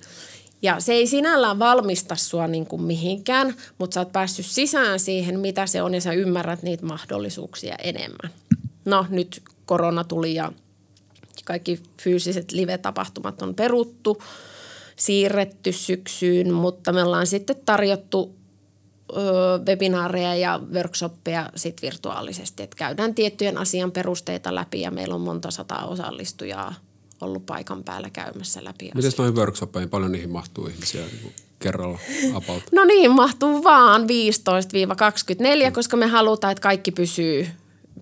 Ja 0.62 0.79
se 0.79 0.93
ei 0.93 1.07
sinällään 1.07 1.59
valmista 1.59 2.15
sua 2.15 2.47
niin 2.47 2.65
kuin 2.65 2.81
mihinkään, 2.81 3.55
mutta 3.77 3.93
sä 3.93 3.99
oot 3.99 4.12
päässyt 4.12 4.45
sisään 4.45 4.99
siihen, 4.99 5.39
mitä 5.39 5.67
se 5.67 5.81
on 5.81 5.93
ja 5.93 6.01
sä 6.01 6.13
ymmärrät 6.13 6.63
niitä 6.63 6.86
mahdollisuuksia 6.86 7.75
enemmän. 7.83 8.31
No 8.85 9.05
nyt 9.09 9.43
korona 9.65 10.03
tuli 10.03 10.35
ja 10.35 10.51
kaikki 11.45 11.83
fyysiset 12.01 12.51
live-tapahtumat 12.51 13.41
on 13.41 13.55
peruttu, 13.55 14.21
siirretty 14.95 15.71
syksyyn, 15.71 16.53
mutta 16.53 16.93
me 16.93 17.03
ollaan 17.03 17.27
sitten 17.27 17.55
tarjottu 17.65 18.35
ö, 19.11 19.15
webinaareja 19.67 20.35
ja 20.35 20.59
workshoppeja 20.73 21.49
sit 21.55 21.81
virtuaalisesti. 21.81 22.63
Et 22.63 22.75
käydään 22.75 23.15
tiettyjen 23.15 23.57
asian 23.57 23.91
perusteita 23.91 24.55
läpi 24.55 24.81
ja 24.81 24.91
meillä 24.91 25.15
on 25.15 25.21
monta 25.21 25.51
sataa 25.51 25.85
osallistujaa 25.85 26.73
ollut 27.21 27.45
paikan 27.45 27.83
päällä 27.83 28.09
käymässä 28.09 28.63
läpi 28.63 28.91
Miten 28.95 29.11
noihin 29.17 29.35
workshoppeihin, 29.35 29.89
paljon 29.89 30.11
niihin 30.11 30.29
mahtuu 30.29 30.67
ihmisiä 30.67 31.01
niin 31.01 31.19
kuin 31.21 31.33
kerralla 31.59 31.99
about? 32.33 32.63
No 32.71 32.83
niin, 32.83 33.11
mahtuu 33.11 33.63
vaan 33.63 34.01
15-24, 35.69 35.71
koska 35.71 35.97
me 35.97 36.07
halutaan, 36.07 36.51
että 36.51 36.61
kaikki 36.61 36.91
pysyy 36.91 37.47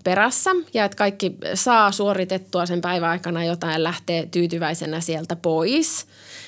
perässä 0.03 0.49
ja 0.73 0.85
että 0.85 0.97
kaikki 0.97 1.35
saa 1.53 1.91
suoritettua 1.91 2.65
sen 2.65 2.81
päivän 2.81 3.09
aikana 3.09 3.43
jotain 3.43 3.73
ja 3.73 3.83
lähtee 3.83 4.25
tyytyväisenä 4.25 5.01
sieltä 5.01 5.35
pois. 5.35 6.05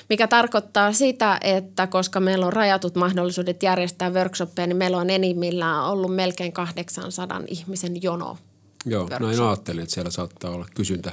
Mikä 0.08 0.26
tarkoittaa 0.26 0.92
sitä, 0.92 1.38
että 1.40 1.86
koska 1.86 2.20
meillä 2.20 2.46
on 2.46 2.52
rajatut 2.52 2.94
mahdollisuudet 2.94 3.62
järjestää 3.62 4.10
workshoppeja, 4.10 4.66
niin 4.66 4.76
meillä 4.76 4.96
on 4.96 5.10
enimmillään 5.10 5.84
ollut 5.84 6.14
melkein 6.14 6.52
800 6.52 7.40
ihmisen 7.48 8.02
jono. 8.02 8.38
Joo, 8.86 9.08
näin 9.08 9.22
workshop. 9.22 9.46
ajattelin, 9.46 9.82
että 9.82 9.94
siellä 9.94 10.10
saattaa 10.10 10.50
olla 10.50 10.66
kysyntä, 10.76 11.12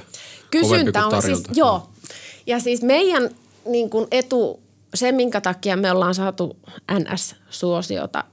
Kysyntä 0.50 1.06
on 1.06 1.22
siis, 1.22 1.42
joo. 1.54 1.88
Ja 2.46 2.60
siis 2.60 2.82
meidän 2.82 3.30
niin 3.66 3.90
kuin 3.90 4.06
etu, 4.10 4.60
se 4.94 5.12
minkä 5.12 5.40
takia 5.40 5.76
me 5.76 5.90
ollaan 5.90 6.14
saatu 6.14 6.56
NS-suosiota, 6.92 8.24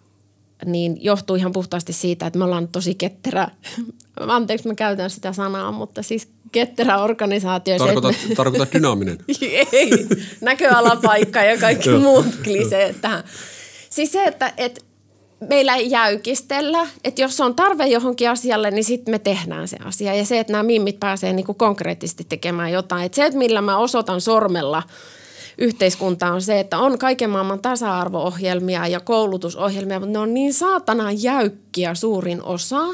niin 0.66 0.98
johtuu 1.02 1.36
ihan 1.36 1.52
puhtaasti 1.52 1.94
siitä, 1.94 2.28
että 2.28 2.40
me 2.40 2.46
ollaan 2.46 2.68
tosi 2.68 2.96
ketterä, 2.96 3.48
anteeksi 4.20 4.68
mä 4.68 4.76
käytän 4.76 5.10
sitä 5.10 5.34
sanaa, 5.34 5.72
mutta 5.72 6.04
siis 6.04 6.28
ketterä 6.52 6.98
organisaatio. 6.98 7.78
Tarkoitat, 7.78 8.16
me- 8.30 8.36
tarkoitat 8.36 8.74
dynaaminen. 8.74 9.18
ei, 9.72 9.92
näköalapaikka 10.42 11.44
ja 11.44 11.58
kaikki 11.58 11.90
muut 11.90 12.26
kliseet 12.44 13.02
tähän. 13.02 13.24
Siis 13.90 14.12
se, 14.12 14.24
että 14.24 14.54
et, 14.58 14.86
meillä 15.50 15.76
ei 15.76 15.92
jäykistellä, 15.92 16.88
että 17.04 17.22
jos 17.22 17.42
on 17.42 17.56
tarve 17.56 17.88
johonkin 17.88 18.30
asialle, 18.30 18.72
niin 18.72 18.84
sitten 18.84 19.14
me 19.14 19.20
tehdään 19.20 19.68
se 19.68 19.78
asia. 19.86 20.16
Ja 20.16 20.26
se, 20.26 20.40
että 20.40 20.54
nämä 20.54 20.64
mimmit 20.64 21.00
pääsee 21.00 21.34
niin 21.34 21.46
kuin 21.46 21.58
konkreettisesti 21.58 22.26
tekemään 22.30 22.72
jotain. 22.72 23.06
Että 23.06 23.16
se, 23.16 23.26
että 23.26 23.38
millä 23.38 23.62
mä 23.62 23.78
osoitan 23.78 24.22
sormella 24.22 24.84
yhteiskuntaa 25.60 26.34
on 26.34 26.42
se, 26.42 26.60
että 26.60 26.78
on 26.78 27.00
kaiken 27.00 27.30
maailman 27.30 27.60
tasa-arvo-ohjelmia 27.60 28.88
ja 28.88 29.00
koulutusohjelmia, 29.00 30.00
mutta 30.00 30.14
ne 30.14 30.20
on 30.20 30.34
niin 30.34 30.54
saatana 30.54 31.12
jäykkiä 31.12 31.96
suurin 31.96 32.44
osa. 32.44 32.86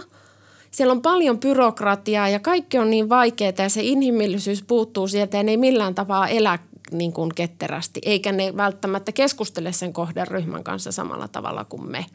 Siellä 0.72 0.92
on 0.92 1.02
paljon 1.02 1.40
byrokratiaa 1.40 2.30
ja 2.30 2.40
kaikki 2.40 2.78
on 2.78 2.90
niin 2.90 3.10
vaikeaa 3.10 3.54
ja 3.58 3.70
se 3.70 3.82
inhimillisyys 3.84 4.64
puuttuu 4.64 5.08
sieltä 5.08 5.38
ja 5.38 5.44
ne 5.44 5.52
ei 5.52 5.58
millään 5.58 5.96
tapaa 5.96 6.28
elä 6.28 6.60
niin 6.92 7.14
kuin 7.14 7.32
ketterästi, 7.36 8.02
eikä 8.06 8.32
ne 8.32 8.58
välttämättä 8.58 9.12
keskustele 9.12 9.72
sen 9.72 9.94
kohderyhmän 9.94 10.64
kanssa 10.64 10.92
samalla 10.92 11.28
tavalla 11.28 11.66
kuin 11.66 11.92
me. 11.92 12.06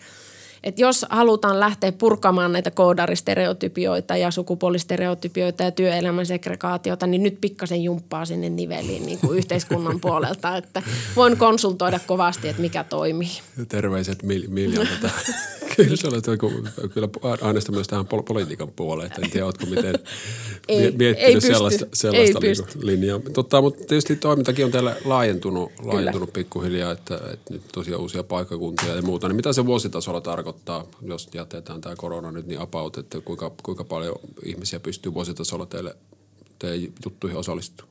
Et 0.65 0.79
jos 0.79 1.07
halutaan 1.11 1.61
lähteä 1.61 1.93
purkamaan 1.93 2.53
näitä 2.53 2.71
koodaristereotypioita 2.71 4.17
ja 4.17 4.31
sukupuolistereotypioita 4.31 5.63
ja 5.63 5.71
työelämän 5.71 6.27
segregaatiota, 6.27 7.07
niin 7.07 7.23
nyt 7.23 7.41
pikkasen 7.41 7.83
jumppaa 7.83 8.25
sinne 8.25 8.49
niveliin 8.49 9.07
niin 9.07 9.19
kuin 9.19 9.39
yhteiskunnan 9.39 10.01
puolelta. 10.07 10.57
Että 10.57 10.83
voin 11.17 11.37
konsultoida 11.37 12.01
kovasti, 12.07 12.49
että 12.49 12.63
mikä 12.63 12.85
toimii. 12.85 13.41
Terveiset 13.69 14.23
mil, 14.23 14.45
miljoonalta. 14.49 15.11
kyllä 15.77 15.97
se 15.97 16.09
on 16.09 16.91
kyllä 16.91 17.09
aineista 17.41 17.73
myös 17.73 17.89
tähän 17.89 18.07
politiikan 18.07 18.69
puoleen. 18.77 19.11
En 19.23 19.31
tiedä, 19.31 19.47
oletko 19.47 19.67
miten 19.67 19.95
ei, 20.69 20.91
miettinyt 20.91 21.35
ei 21.35 21.41
sellaista, 21.41 21.87
sellaista 21.95 22.39
ei 22.43 22.53
niin 22.53 22.87
linjaa. 22.87 23.21
Totta, 23.33 23.63
mutta 23.63 23.79
tietysti 23.79 24.17
toimintakin 24.17 24.65
on 24.65 24.71
täällä 24.71 24.97
laajentunut, 25.05 25.73
laajentunut 25.83 26.33
pikkuhiljaa, 26.33 26.93
että, 26.93 27.21
että 27.33 27.53
nyt 27.53 27.63
tosiaan 27.73 28.01
uusia 28.01 28.23
paikkakuntia 28.23 28.95
ja 28.95 29.03
muuta. 29.03 29.29
Niin 29.29 29.37
mitä 29.37 29.53
se 29.53 29.67
vuositasolla 29.67 30.21
tarkoittaa, 30.21 30.50
jos 31.03 31.29
jätetään 31.35 31.81
tämä 31.81 31.97
korona 31.97 32.33
nyt 32.33 32.47
niin 32.47 32.61
apaut, 32.61 32.99
että 32.99 33.21
kuinka, 33.21 33.53
kuinka 33.63 33.85
paljon 33.85 34.17
ihmisiä 34.45 34.81
pystyy 34.81 35.15
vuositasolla 35.15 35.67
teille, 35.67 35.97
teille 36.59 36.91
juttuihin 37.05 37.39
osallistumaan? 37.39 37.91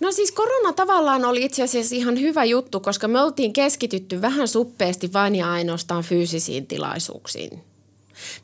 No 0.00 0.12
siis 0.12 0.32
korona 0.32 0.72
tavallaan 0.72 1.24
oli 1.24 1.44
itse 1.44 1.62
asiassa 1.62 1.94
ihan 1.94 2.20
hyvä 2.20 2.44
juttu, 2.44 2.80
koska 2.80 3.08
me 3.08 3.20
oltiin 3.20 3.52
keskitytty 3.52 4.22
vähän 4.22 4.48
suppeasti 4.48 5.12
vain 5.12 5.34
ja 5.34 5.52
ainoastaan 5.52 6.02
fyysisiin 6.04 6.66
tilaisuuksiin, 6.66 7.64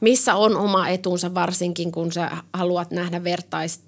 missä 0.00 0.34
on 0.34 0.56
oma 0.56 0.88
etunsa 0.88 1.34
varsinkin, 1.34 1.92
kun 1.92 2.12
sä 2.12 2.30
haluat 2.52 2.90
nähdä 2.90 3.24
vertais 3.24 3.80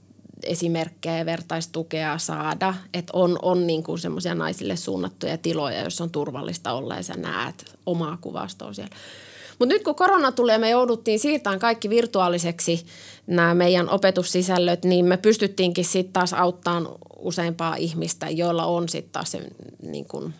esimerkkejä 0.43 1.19
ja 1.19 1.27
vertaistukea 1.27 2.19
saada, 2.19 2.75
että 2.95 3.11
on, 3.13 3.39
on 3.43 3.67
niin 3.67 3.83
kuin 3.83 3.99
semmoisia 3.99 4.35
naisille 4.35 4.77
suunnattuja 4.77 5.39
tiloja, 5.39 5.81
joissa 5.81 6.05
on 6.05 6.11
turvallista 6.11 6.73
olla 6.73 6.97
ja 6.97 7.03
sä 7.03 7.15
näet 7.15 7.79
omaa 7.87 8.19
kuvastoa 8.21 8.73
siellä. 8.73 8.97
Mutta 9.61 9.75
nyt 9.75 9.83
kun 9.83 9.95
korona 9.95 10.33
tulee, 10.33 10.59
me 10.59 10.71
jouduttiin 10.71 11.19
siirtämään 11.19 11.59
kaikki 11.59 11.91
virtuaaliseksi 11.91 12.87
nämä 13.27 13.55
meidän 13.55 13.91
opetussisällöt, 13.91 14.85
niin 14.85 15.05
me 15.05 15.17
pystyttiinkin 15.17 15.85
sitten 15.85 16.13
taas 16.13 16.33
auttamaan 16.33 16.89
useampaa 17.19 17.77
ihmistä, 17.77 18.31
joilla 18.31 18.65
on 18.65 18.89
sitten 18.89 19.13
taas 19.13 19.31
se 19.31 19.41
niin 19.83 20.05
kuin 20.05 20.35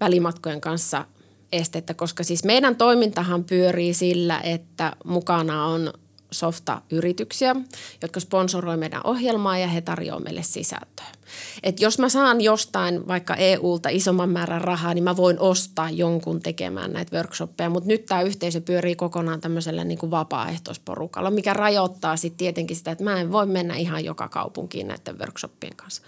välimatkojen 0.00 0.60
kanssa 0.60 1.04
estettä, 1.52 1.94
koska 1.94 2.24
siis 2.24 2.44
meidän 2.44 2.76
toimintahan 2.76 3.44
pyörii 3.44 3.94
sillä, 3.94 4.40
että 4.40 4.92
mukana 5.04 5.66
on 5.66 5.92
softa-yrityksiä, 6.34 7.56
jotka 8.02 8.20
sponsoroi 8.20 8.76
meidän 8.76 9.00
ohjelmaa 9.04 9.58
ja 9.58 9.66
he 9.68 9.80
tarjoavat 9.80 10.24
meille 10.24 10.42
sisältöä. 10.42 11.06
Et 11.62 11.80
jos 11.80 11.98
mä 11.98 12.08
saan 12.08 12.40
jostain 12.40 13.08
vaikka 13.08 13.34
EUlta 13.34 13.88
isomman 13.88 14.28
määrän 14.28 14.60
rahaa, 14.60 14.94
niin 14.94 15.04
mä 15.04 15.16
voin 15.16 15.40
ostaa 15.40 15.90
jonkun 15.90 16.40
tekemään 16.40 16.92
näitä 16.92 17.16
workshoppeja, 17.16 17.70
mutta 17.70 17.88
nyt 17.88 18.06
tämä 18.06 18.22
yhteisö 18.22 18.60
pyörii 18.60 18.96
kokonaan 18.96 19.40
tämmöisellä 19.40 19.84
niin 19.84 19.98
kuin 19.98 20.10
vapaaehtoisporukalla, 20.10 21.30
mikä 21.30 21.52
rajoittaa 21.52 22.16
sitten 22.16 22.38
tietenkin 22.38 22.76
sitä, 22.76 22.90
että 22.90 23.04
mä 23.04 23.20
en 23.20 23.32
voi 23.32 23.46
mennä 23.46 23.76
ihan 23.76 24.04
joka 24.04 24.28
kaupunkiin 24.28 24.88
näiden 24.88 25.18
workshoppien 25.18 25.76
kanssa. 25.76 26.02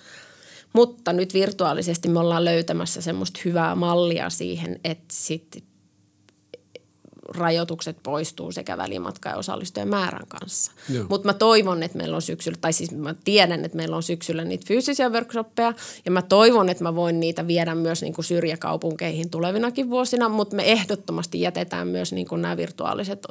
Mutta 0.73 1.13
nyt 1.13 1.35
virtuaalisesti 1.35 2.09
me 2.09 2.21
ollaan 2.21 2.45
löytämässä 2.45 3.01
semmoista 3.01 3.41
hyvää 3.45 3.75
mallia 3.75 4.31
siihen, 4.31 4.81
että 4.85 5.05
sitten 5.13 5.63
rajoitukset 7.29 7.97
poistuu 8.03 8.53
sekä 8.53 8.77
välimatka- 8.77 9.29
ja 9.29 9.37
osallistujien 9.37 9.89
määrän 9.89 10.27
kanssa. 10.29 10.73
Mutta 11.09 11.29
mä 11.29 11.35
toivon, 11.35 11.83
että 11.83 11.99
meillä 11.99 12.17
on 12.17 12.23
syksyllä, 12.23 12.59
tai 12.61 12.73
siis 12.73 12.93
mä 12.93 13.15
tiedän, 13.25 13.65
että 13.65 13.77
meillä 13.77 13.97
on 13.97 14.03
syksyllä 14.03 14.45
niitä 14.45 14.65
fyysisiä 14.69 15.09
workshoppeja, 15.09 15.73
ja 16.05 16.11
mä 16.11 16.23
toivon, 16.23 16.69
että 16.69 16.85
mä 16.85 16.95
voin 16.95 17.21
niitä 17.21 17.47
viedä 17.47 17.75
myös 17.75 18.03
niin 18.03 18.15
kuin 18.15 18.25
syrjäkaupunkeihin 18.25 19.31
tulevinakin 19.31 19.91
vuosina, 19.91 20.29
mutta 20.29 20.57
me 20.57 20.73
ehdottomasti 20.73 21.41
jätetään 21.41 21.89
myös 21.89 22.13
niin 22.13 22.29
kuin 22.29 22.43
nämä 22.43 22.57
virtuaaliset 22.57 23.27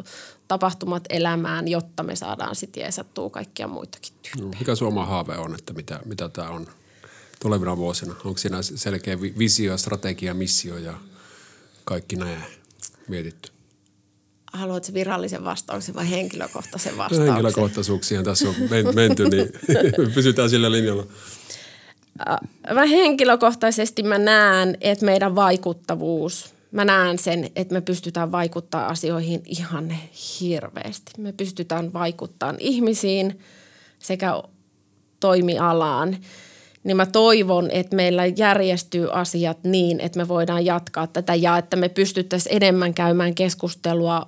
tapahtumat 0.47 1.03
elämään, 1.09 1.67
jotta 1.67 2.03
me 2.03 2.15
saadaan 2.15 2.55
sitten 2.55 2.81
jeesattua 2.81 3.29
kaikkia 3.29 3.67
muitakin 3.67 4.13
tyyppejä. 4.21 4.45
No, 4.45 4.59
mikä 4.59 4.75
sun 4.75 5.05
haave 5.05 5.37
on, 5.37 5.55
että 5.55 5.73
mitä, 5.73 5.99
mitä 6.05 6.29
tämä 6.29 6.49
on 6.49 6.67
tulevina 7.39 7.77
vuosina? 7.77 8.15
Onko 8.25 8.37
siinä 8.37 8.61
selkeä 8.61 9.21
visio, 9.21 9.77
strategia, 9.77 10.33
missio 10.33 10.77
ja 10.77 10.93
kaikki 11.85 12.15
nämä 12.15 12.41
mietitty? 13.07 13.54
Haluatko 14.55 14.93
virallisen 14.93 15.43
vastauksen 15.43 15.95
vai 15.95 16.09
henkilökohtaisen 16.09 16.97
vastauksen? 16.97 17.27
Henkilökohtaisuuksia 17.27 18.23
tässä 18.23 18.49
on 18.49 18.55
menty, 18.95 19.29
niin 19.29 19.51
pysytään 20.15 20.49
sillä 20.49 20.71
linjalla. 20.71 21.03
Mä 22.73 22.85
henkilökohtaisesti 22.85 24.03
mä 24.03 24.17
näen, 24.17 24.77
että 24.81 25.05
meidän 25.05 25.35
vaikuttavuus, 25.35 26.53
mä 26.71 26.85
näen 26.85 27.19
sen, 27.19 27.49
että 27.55 27.73
me 27.73 27.81
pystytään 27.81 28.31
vaikuttaa 28.31 28.87
asioihin 28.87 29.41
ihan 29.45 29.97
hirveästi. 30.39 31.11
Me 31.17 31.31
pystytään 31.31 31.93
vaikuttamaan 31.93 32.57
ihmisiin 32.59 33.39
sekä 33.99 34.43
toimialaan 35.19 36.17
niin 36.85 36.97
mä 36.97 37.05
toivon, 37.05 37.71
että 37.71 37.95
meillä 37.95 38.25
järjestyy 38.25 39.07
asiat 39.11 39.63
niin, 39.63 39.99
että 39.99 40.19
me 40.19 40.27
voidaan 40.27 40.65
jatkaa 40.65 41.07
tätä 41.07 41.35
ja 41.35 41.57
että 41.57 41.75
me 41.75 41.89
pystyttäisiin 41.89 42.55
enemmän 42.55 42.93
käymään 42.93 43.35
keskustelua 43.35 44.25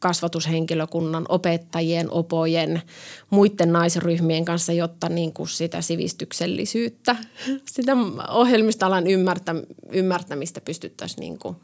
kasvatushenkilökunnan, 0.00 1.26
opettajien, 1.28 2.10
opojen, 2.10 2.82
muiden 3.30 3.72
naisryhmien 3.72 4.44
kanssa, 4.44 4.72
jotta 4.72 5.08
niin 5.08 5.32
kuin 5.32 5.48
sitä 5.48 5.80
sivistyksellisyyttä, 5.80 7.16
sitä 7.74 7.92
ohjelmistalan 8.28 9.06
ymmärtä, 9.06 9.54
ymmärtämistä 9.92 10.60
pystyttäisiin 10.60 11.20
niin 11.20 11.38
kuin 11.38 11.56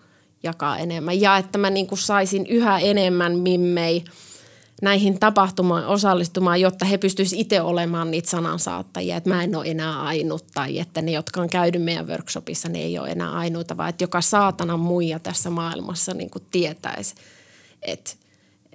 jakaa 0.42 0.78
enemmän. 0.78 1.20
Ja 1.20 1.36
että 1.36 1.58
mä 1.58 1.70
niin 1.70 1.86
kuin 1.86 1.98
saisin 1.98 2.46
yhä 2.46 2.78
enemmän 2.78 3.38
mimmei 3.38 4.04
näihin 4.82 5.20
tapahtumaan 5.20 5.86
osallistumaan, 5.86 6.60
jotta 6.60 6.84
he 6.84 6.98
pystyisivät 6.98 7.40
itse 7.40 7.60
olemaan 7.60 8.10
niitä 8.10 8.30
sanansaattajia, 8.30 9.16
että 9.16 9.30
mä 9.30 9.42
en 9.42 9.56
ole 9.56 9.66
enää 9.66 10.02
ainut 10.02 10.44
tai 10.54 10.78
että 10.78 11.02
ne, 11.02 11.12
jotka 11.12 11.40
on 11.40 11.50
käynyt 11.50 11.82
meidän 11.82 12.08
workshopissa, 12.08 12.68
ne 12.68 12.78
ei 12.78 12.98
ole 12.98 13.08
enää 13.08 13.32
ainuita, 13.32 13.76
vaan 13.76 13.88
että 13.88 14.04
joka 14.04 14.20
saatana 14.20 14.76
muija 14.76 15.18
tässä 15.18 15.50
maailmassa 15.50 16.14
niin 16.14 16.30
kuin 16.30 16.44
tietäisi, 16.50 17.14
että 17.82 18.25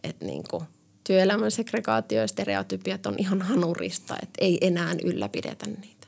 että 0.03 0.25
niin 0.25 0.43
kuin 0.49 0.63
työelämän 1.03 1.51
segregaatio 1.51 2.21
ja 2.21 2.27
stereotypiat 2.27 3.05
on 3.05 3.15
ihan 3.17 3.41
hanurista, 3.41 4.15
että 4.23 4.37
ei 4.41 4.57
enää 4.61 4.95
ylläpidetä 5.03 5.65
niitä. 5.65 6.07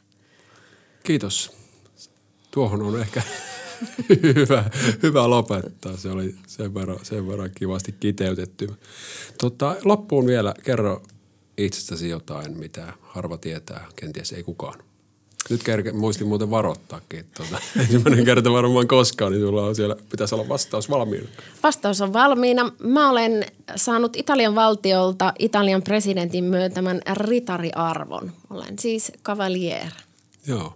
Kiitos. 1.03 1.51
Tuohon 2.51 2.81
on 2.81 3.01
ehkä 3.01 3.21
hyvä, 4.35 4.69
hyvä 5.03 5.29
lopettaa. 5.29 5.97
Se 5.97 6.09
oli 6.09 6.35
sen 6.47 6.73
verran, 6.73 6.99
sen 7.03 7.27
verran 7.27 7.51
kivasti 7.55 7.95
kiteytetty. 7.99 8.69
Tota, 9.37 9.75
loppuun 9.83 10.25
vielä 10.25 10.53
kerro 10.63 11.03
itsestäsi 11.57 12.09
jotain, 12.09 12.57
mitä 12.57 12.93
harva 13.01 13.37
tietää, 13.37 13.87
kenties 13.95 14.31
ei 14.31 14.43
kukaan. 14.43 14.83
Nyt 15.49 15.63
kerke, 15.63 15.91
muistin 15.91 16.27
muuten 16.27 16.49
varoittaakin, 16.51 17.19
että 17.19 17.43
tuota, 17.43 17.63
ensimmäinen 17.81 18.25
kerta 18.25 18.51
varmaan 18.51 18.87
koskaan, 18.87 19.31
niin 19.31 19.41
sulla 19.41 19.65
on 19.65 19.75
siellä, 19.75 19.95
pitäisi 20.09 20.35
olla 20.35 20.49
vastaus 20.49 20.89
valmiina. 20.89 21.27
Vastaus 21.63 22.01
on 22.01 22.13
valmiina. 22.13 22.71
Mä 22.83 23.09
olen 23.09 23.45
saanut 23.75 24.15
Italian 24.15 24.55
valtiolta 24.55 25.33
Italian 25.39 25.81
presidentin 25.81 26.43
myöntämän 26.43 27.01
ritariarvon. 27.13 28.31
Olen 28.49 28.79
siis 28.79 29.11
cavalier. 29.23 29.91
Joo, 30.47 30.73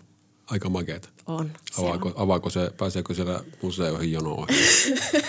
aika 0.51 0.69
makeeta. 0.69 1.10
On. 1.27 1.51
Avaako, 1.77 2.13
avaako 2.15 2.49
se, 2.49 2.71
pääseekö 2.77 3.13
siellä 3.13 3.43
museoihin 3.61 4.11
jonoon? 4.11 4.47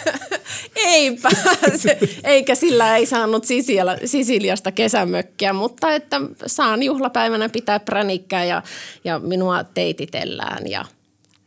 ei 0.76 1.18
pääse, 1.22 1.98
eikä 2.24 2.54
sillä 2.54 2.96
ei 2.96 3.06
saanut 3.06 3.44
Sisilia, 3.44 3.96
Sisiliasta 4.04 4.72
kesämökkiä, 4.72 5.52
mutta 5.52 5.94
että 5.94 6.20
saan 6.46 6.82
juhlapäivänä 6.82 7.48
pitää 7.48 7.80
pränikkää 7.80 8.44
ja, 8.44 8.62
ja 9.04 9.18
minua 9.18 9.64
teititellään 9.64 10.66
ja 10.66 10.84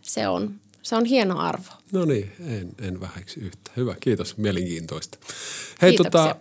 se 0.02 0.28
on, 0.28 0.56
se 0.82 0.96
on 0.96 1.06
hieno 1.06 1.40
arvo. 1.40 1.72
No 1.92 2.06
niin, 2.06 2.32
en, 2.48 2.70
en 2.82 3.02
vähäksi 3.02 3.40
yhtä. 3.40 3.72
Hyvä, 3.78 3.96
kiitos, 4.00 4.38
mielenkiintoista. 4.38 5.18
Hei, 5.82 5.96
tota, 5.96 6.36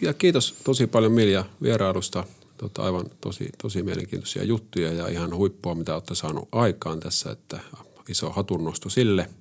ja 0.00 0.14
kiitos 0.14 0.54
tosi 0.64 0.86
paljon 0.86 1.12
Milja 1.12 1.44
vierailusta. 1.62 2.24
Tota, 2.60 2.82
aivan 2.82 3.06
tosi, 3.20 3.48
tosi 3.62 3.82
mielenkiintoisia 3.82 4.44
juttuja 4.44 4.92
ja 4.92 5.08
ihan 5.08 5.34
huippua, 5.34 5.74
mitä 5.74 5.94
olette 5.94 6.14
saanut 6.14 6.48
aikaan 6.52 7.00
tässä, 7.00 7.30
että 7.30 7.60
iso 8.08 8.30
hatunnosto 8.30 8.88
sille– 8.88 9.30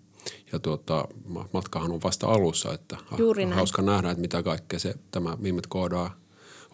ja 0.52 0.60
tuota, 0.60 1.08
matkahan 1.54 1.92
on 1.92 2.04
vasta 2.04 2.28
alussa, 2.28 2.74
että 2.74 2.98
Juuri 3.18 3.44
on 3.44 3.50
näin. 3.50 3.58
hauska 3.58 3.82
nähdä, 3.82 4.12
että 4.12 4.22
mitä 4.22 4.44
kaikkea 4.44 4.80
se, 4.80 4.96
tämä 5.12 5.38
Mimmet 5.40 5.68
koodaa 5.68 6.16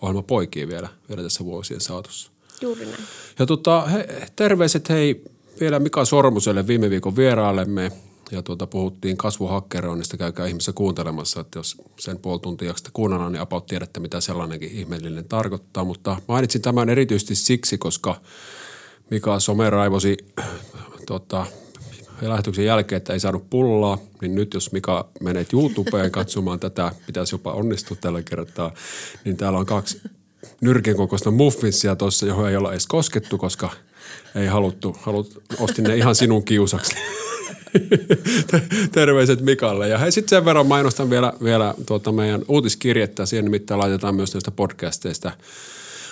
ohjelma 0.01 0.21
poikii 0.21 0.67
vielä, 0.67 0.89
vielä 1.09 1.23
tässä 1.23 1.45
vuosien 1.45 1.81
saatossa. 1.81 2.31
Juuri 2.61 2.85
näin. 2.85 3.03
Ja 3.39 3.45
tota, 3.45 3.81
he, 3.81 4.27
terveiset 4.35 4.89
hei 4.89 5.23
vielä 5.59 5.79
Mika 5.79 6.05
Sormuselle 6.05 6.67
viime 6.67 6.89
viikon 6.89 7.15
vieraallemme. 7.15 7.91
Ja 8.31 8.41
tuota, 8.41 8.67
puhuttiin 8.67 9.17
kasvuhakkeroinnista, 9.17 10.17
käykää 10.17 10.47
ihmisessä 10.47 10.73
kuuntelemassa, 10.73 11.41
että 11.41 11.59
jos 11.59 11.81
sen 11.99 12.19
puoli 12.19 12.39
tuntia 12.39 12.67
jaksatte 12.67 12.89
kuunnella, 12.93 13.29
niin 13.29 13.41
about 13.41 13.65
tiedätte, 13.65 13.99
mitä 13.99 14.21
sellainenkin 14.21 14.71
ihmeellinen 14.71 15.25
tarkoittaa. 15.25 15.83
Mutta 15.83 16.21
mainitsin 16.27 16.61
tämän 16.61 16.89
erityisesti 16.89 17.35
siksi, 17.35 17.77
koska 17.77 18.21
Mika 19.11 19.39
someraivosi 19.39 20.17
tota, 21.05 21.45
lähetyksen 22.21 22.65
jälkeen, 22.65 22.97
että 22.97 23.13
ei 23.13 23.19
saanut 23.19 23.49
pullaa, 23.49 23.97
niin 24.21 24.35
nyt 24.35 24.53
jos 24.53 24.71
Mika 24.71 25.09
menet 25.21 25.53
YouTubeen 25.53 26.11
katsomaan 26.11 26.59
tätä, 26.59 26.91
pitäisi 27.07 27.35
jopa 27.35 27.53
onnistua 27.53 27.97
tällä 28.01 28.23
kertaa, 28.23 28.71
niin 29.25 29.37
täällä 29.37 29.59
on 29.59 29.65
kaksi 29.65 30.01
nyrkin 30.61 30.95
kokoista 30.95 31.31
muffinsia 31.31 31.95
tuossa, 31.95 32.25
johon 32.25 32.49
ei 32.49 32.55
olla 32.55 32.71
edes 32.71 32.87
koskettu, 32.87 33.37
koska 33.37 33.69
ei 34.35 34.47
haluttu, 34.47 34.97
halut, 35.01 35.43
ostin 35.59 35.83
ne 35.83 35.95
ihan 35.95 36.15
sinun 36.15 36.45
kiusaksi. 36.45 36.95
Terveiset 38.91 39.41
Mikalle. 39.41 39.89
Ja 39.89 40.11
sitten 40.11 40.29
sen 40.29 40.45
verran 40.45 40.67
mainostan 40.67 41.09
vielä, 41.09 41.33
vielä 41.43 41.73
tuota 41.85 42.11
meidän 42.11 42.41
uutiskirjettä. 42.47 43.25
Siihen 43.25 43.45
nimittäin 43.45 43.79
laitetaan 43.79 44.15
myös 44.15 44.33
näistä 44.33 44.51
podcasteista 44.51 45.31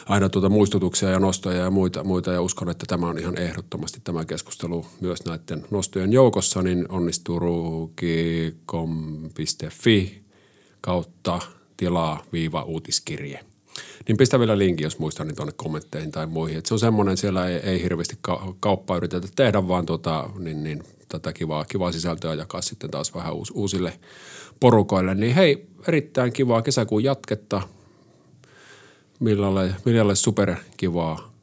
aina 0.05 0.29
tuota 0.29 0.49
muistutuksia 0.49 1.09
ja 1.09 1.19
nostoja 1.19 1.57
ja 1.57 1.71
muita, 1.71 2.03
muita. 2.03 2.31
Ja 2.31 2.41
uskon, 2.41 2.69
että 2.69 2.85
tämä 2.87 3.07
on 3.07 3.19
ihan 3.19 3.37
ehdottomasti 3.37 4.01
tämä 4.03 4.25
keskustelu 4.25 4.85
myös 5.01 5.25
näiden 5.25 5.65
nostojen 5.71 6.13
joukossa, 6.13 6.61
niin 6.61 6.85
onnistuu 6.89 7.39
ruuki.com.fi 7.39 10.23
kautta 10.81 11.39
tilaa 11.77 12.23
viiva 12.33 12.63
uutiskirje. 12.63 13.39
Niin 14.07 14.17
pistä 14.17 14.39
vielä 14.39 14.57
linkin, 14.57 14.83
jos 14.83 14.99
muistan, 14.99 15.27
niin 15.27 15.35
tuonne 15.35 15.53
kommentteihin 15.57 16.11
tai 16.11 16.27
muihin. 16.27 16.57
Et 16.57 16.65
se 16.65 16.73
on 16.73 16.79
semmoinen, 16.79 17.17
siellä 17.17 17.47
ei, 17.47 17.55
ei 17.55 17.83
hirveästi 17.83 18.17
ka- 18.21 18.55
kauppaa 18.59 18.97
yritetä 18.97 19.27
tehdä, 19.35 19.67
vaan 19.67 19.85
tota, 19.85 20.29
niin, 20.39 20.63
niin, 20.63 20.83
tätä 21.19 21.33
kivaa, 21.33 21.65
kivaa 21.65 21.91
sisältöä 21.91 22.33
jakaa 22.33 22.61
sitten 22.61 22.91
taas 22.91 23.15
vähän 23.15 23.33
uus, 23.33 23.51
uusille 23.51 23.99
porukoille. 24.59 25.15
Niin 25.15 25.35
hei, 25.35 25.67
erittäin 25.87 26.33
kivaa 26.33 26.61
kesäkuun 26.61 27.03
jatketta. 27.03 27.61
Millalle, 29.19 29.75
Millalle 29.85 30.15
superkivaa 30.15 31.33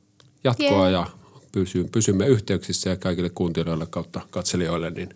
jatkoa 0.45 0.85
Jee. 0.85 0.93
ja 0.93 1.07
pysy, 1.53 1.85
pysymme 1.93 2.27
yhteyksissä 2.27 2.91
ja 2.91 2.97
kaikille 2.97 3.31
kuuntelijoille 3.31 3.87
kautta 3.87 4.21
katselijoille. 4.31 4.91
Niin 4.91 5.15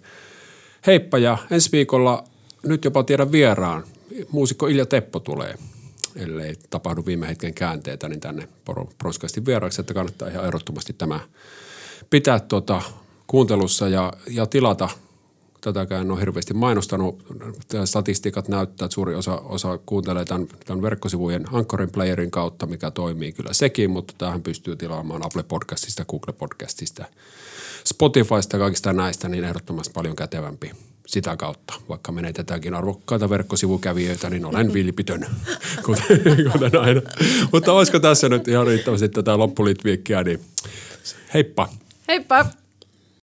heippa 0.86 1.18
ja 1.18 1.38
ensi 1.50 1.72
viikolla 1.72 2.24
nyt 2.62 2.84
jopa 2.84 3.02
tiedän 3.02 3.32
vieraan. 3.32 3.84
Muusikko 4.30 4.66
Ilja 4.66 4.86
Teppo 4.86 5.20
tulee, 5.20 5.54
ellei 6.16 6.54
tapahdu 6.70 7.06
viime 7.06 7.28
hetken 7.28 7.54
käänteitä, 7.54 8.08
niin 8.08 8.20
tänne 8.20 8.48
Pronskasti 8.98 9.46
vieraaksi, 9.46 9.80
että 9.80 9.94
kannattaa 9.94 10.28
ihan 10.28 10.44
ehdottomasti 10.44 10.92
tämä 10.92 11.20
pitää 12.10 12.40
tuota 12.40 12.82
kuuntelussa 13.26 13.88
ja, 13.88 14.12
ja 14.30 14.46
tilata. 14.46 14.88
Tätäkään 15.60 16.00
en 16.00 16.10
ole 16.10 16.20
hirveästi 16.20 16.54
mainostanut. 16.54 17.22
Tämä 17.68 17.87
statistiikat 17.87 18.48
näyttää, 18.48 18.84
että 18.84 18.94
suuri 18.94 19.14
osa, 19.14 19.37
osa 19.37 19.78
kuuntelee 19.87 20.24
tämän, 20.24 20.48
tämän 20.66 20.82
verkkosivujen 20.82 21.44
Anchorin 21.52 21.90
Playerin 21.90 22.30
kautta, 22.30 22.66
mikä 22.66 22.90
toimii 22.90 23.32
kyllä 23.32 23.52
sekin, 23.52 23.90
mutta 23.90 24.14
tähän 24.18 24.42
pystyy 24.42 24.76
tilaamaan 24.76 25.26
Apple 25.26 25.42
Podcastista, 25.42 26.04
Google 26.04 26.32
Podcastista, 26.32 27.04
Spotifysta 27.84 28.56
ja 28.56 28.60
kaikista 28.60 28.92
näistä, 28.92 29.28
niin 29.28 29.44
ehdottomasti 29.44 29.92
paljon 29.92 30.16
kätevämpi 30.16 30.70
sitä 31.06 31.37
kautta. 31.37 31.74
Vaikka 31.88 32.12
menetetäänkin 32.12 32.74
arvokkaita 32.74 33.30
verkkosivukävijöitä, 33.30 34.30
niin 34.30 34.44
olen 34.44 34.72
vilpitön, 34.72 35.26
kuten, 35.87 36.04
kuten 36.52 36.80
aina. 36.80 37.00
Mutta 37.52 37.72
olisiko 37.72 38.00
tässä 38.00 38.28
nyt 38.28 38.48
ihan 38.48 38.66
riittävästi 38.66 39.08
tätä 39.08 39.38
loppuliitviikkiä, 39.38 40.22
niin 40.22 40.40
heippa! 41.34 41.68
Heippa! 42.08 42.46